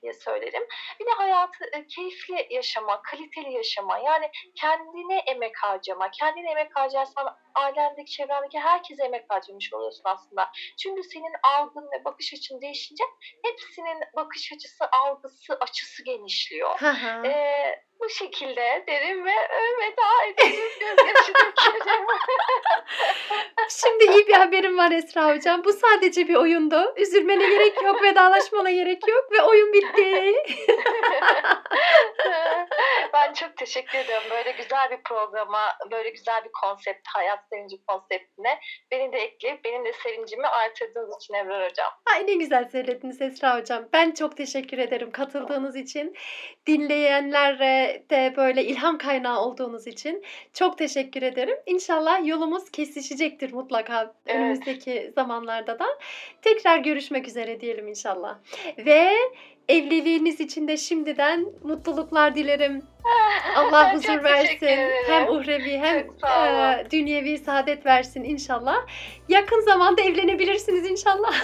diye 0.01 0.13
söylerim. 0.13 0.63
Bir 0.99 1.05
de 1.05 1.09
hayatı 1.17 1.65
e, 1.73 1.87
keyifli 1.87 2.47
yaşama, 2.49 3.01
kaliteli 3.01 3.53
yaşama, 3.53 3.97
yani 3.97 4.31
kendine 4.55 5.17
emek 5.17 5.57
harcama. 5.57 6.11
Kendine 6.11 6.51
emek 6.51 6.75
harcarsan 6.75 7.35
ailendeki, 7.55 8.11
çevrendeki 8.11 8.59
herkese 8.59 9.03
emek 9.03 9.25
harcamış 9.29 9.73
oluyorsun 9.73 10.03
aslında. 10.05 10.49
Çünkü 10.83 11.03
senin 11.03 11.33
algın 11.43 11.89
ve 11.91 12.05
bakış 12.05 12.33
açın 12.33 12.61
değişince 12.61 13.03
hepsinin 13.45 13.99
bakış 14.15 14.51
açısı, 14.53 14.85
algısı, 14.91 15.57
açısı 15.61 16.03
genişliyor. 16.03 16.79
Hı 16.79 16.89
hı. 16.89 17.27
Ee, 17.27 17.83
bu 18.01 18.09
şekilde 18.09 18.83
derim 18.87 19.25
ve 19.25 19.31
e, 19.31 19.61
veda 19.81 20.25
edeceğim 20.27 20.69
gözyaşı 20.79 21.33
dökerim. 21.33 22.05
Şimdi 23.69 24.03
iyi 24.03 24.27
bir 24.27 24.33
haberim 24.33 24.77
var 24.77 24.91
Esra 24.91 25.35
Hocam. 25.35 25.63
Bu 25.63 25.73
sadece 25.73 26.27
bir 26.27 26.35
oyundu. 26.35 26.93
Üzülmene 26.97 27.49
gerek 27.49 27.83
yok, 27.83 28.03
vedalaşmana 28.03 28.71
gerek 28.71 29.07
yok 29.07 29.31
ve 29.31 29.41
oyun 29.41 29.73
bitti. 29.73 30.33
ben 33.13 33.33
çok 33.33 33.57
teşekkür 33.57 33.97
ediyorum 33.97 34.27
böyle 34.31 34.51
güzel 34.51 34.91
bir 34.91 35.03
programa, 35.03 35.61
böyle 35.91 36.09
güzel 36.09 36.43
bir 36.43 36.51
konsept, 36.51 37.07
hayat 37.07 37.39
sevinci 37.49 37.85
konseptine 37.85 38.59
beni 38.91 39.13
de 39.13 39.17
ekleyip 39.17 39.65
benim 39.65 39.85
de 39.85 39.93
sevincimi 39.93 40.47
artırdığınız 40.47 41.15
için 41.23 41.33
Ebrar 41.33 41.69
Hocam. 41.69 41.91
Ay 42.15 42.27
ne 42.27 42.33
güzel 42.33 42.69
söylediniz 42.69 43.21
Esra 43.21 43.59
Hocam. 43.59 43.89
Ben 43.93 44.11
çok 44.11 44.37
teşekkür 44.37 44.77
ederim 44.77 45.11
katıldığınız 45.11 45.75
için. 45.75 46.15
De 48.09 48.33
böyle 48.37 48.65
ilham 48.65 48.97
kaynağı 48.97 49.41
olduğunuz 49.41 49.87
için 49.87 50.23
çok 50.53 50.77
teşekkür 50.77 51.21
ederim. 51.21 51.57
İnşallah 51.65 52.27
yolumuz 52.27 52.69
kesişecektir 52.71 53.53
mutlaka 53.53 54.13
Evet. 54.25 54.39
önümüzdeki 54.41 55.11
zamanlarda 55.15 55.79
da. 55.79 55.85
Tekrar 56.41 56.77
görüşmek 56.77 57.27
üzere 57.27 57.61
diyelim 57.61 57.87
inşallah. 57.87 58.37
Ve 58.77 59.11
evliliğiniz 59.69 60.39
için 60.39 60.67
de 60.67 60.77
şimdiden 60.77 61.45
mutluluklar 61.63 62.35
dilerim. 62.35 62.83
Allah 63.55 63.83
Çok 63.83 63.93
huzur 63.93 64.23
versin. 64.23 64.89
Hem 65.07 65.29
uhrevi 65.29 65.77
hem 65.77 65.97
e, 65.97 66.91
dünyevi 66.91 67.37
saadet 67.37 67.85
versin 67.85 68.23
inşallah. 68.23 68.75
Yakın 69.29 69.61
zamanda 69.61 70.01
evlenebilirsiniz 70.01 70.91
inşallah. 70.91 71.33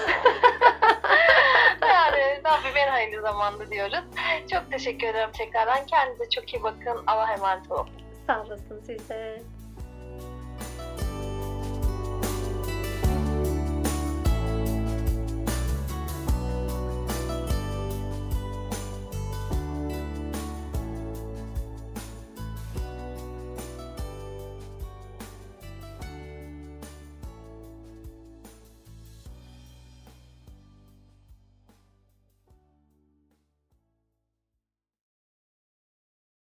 yani 1.82 2.42
Rabbim 2.46 2.78
en 2.78 2.88
hayırlı 2.88 3.22
zamanda 3.22 3.72
diyoruz. 3.72 4.04
Çok 4.52 4.72
teşekkür 4.72 5.08
ederim 5.08 5.30
tekrardan. 5.38 5.86
Kendinize 5.86 6.30
çok 6.30 6.54
iyi 6.54 6.64
bakın. 6.64 7.04
Allah'a 7.08 7.34
emanet 7.34 7.72
olun. 7.72 7.90
Sağ 8.28 8.44
olasın 8.44 8.82
size. 8.86 9.42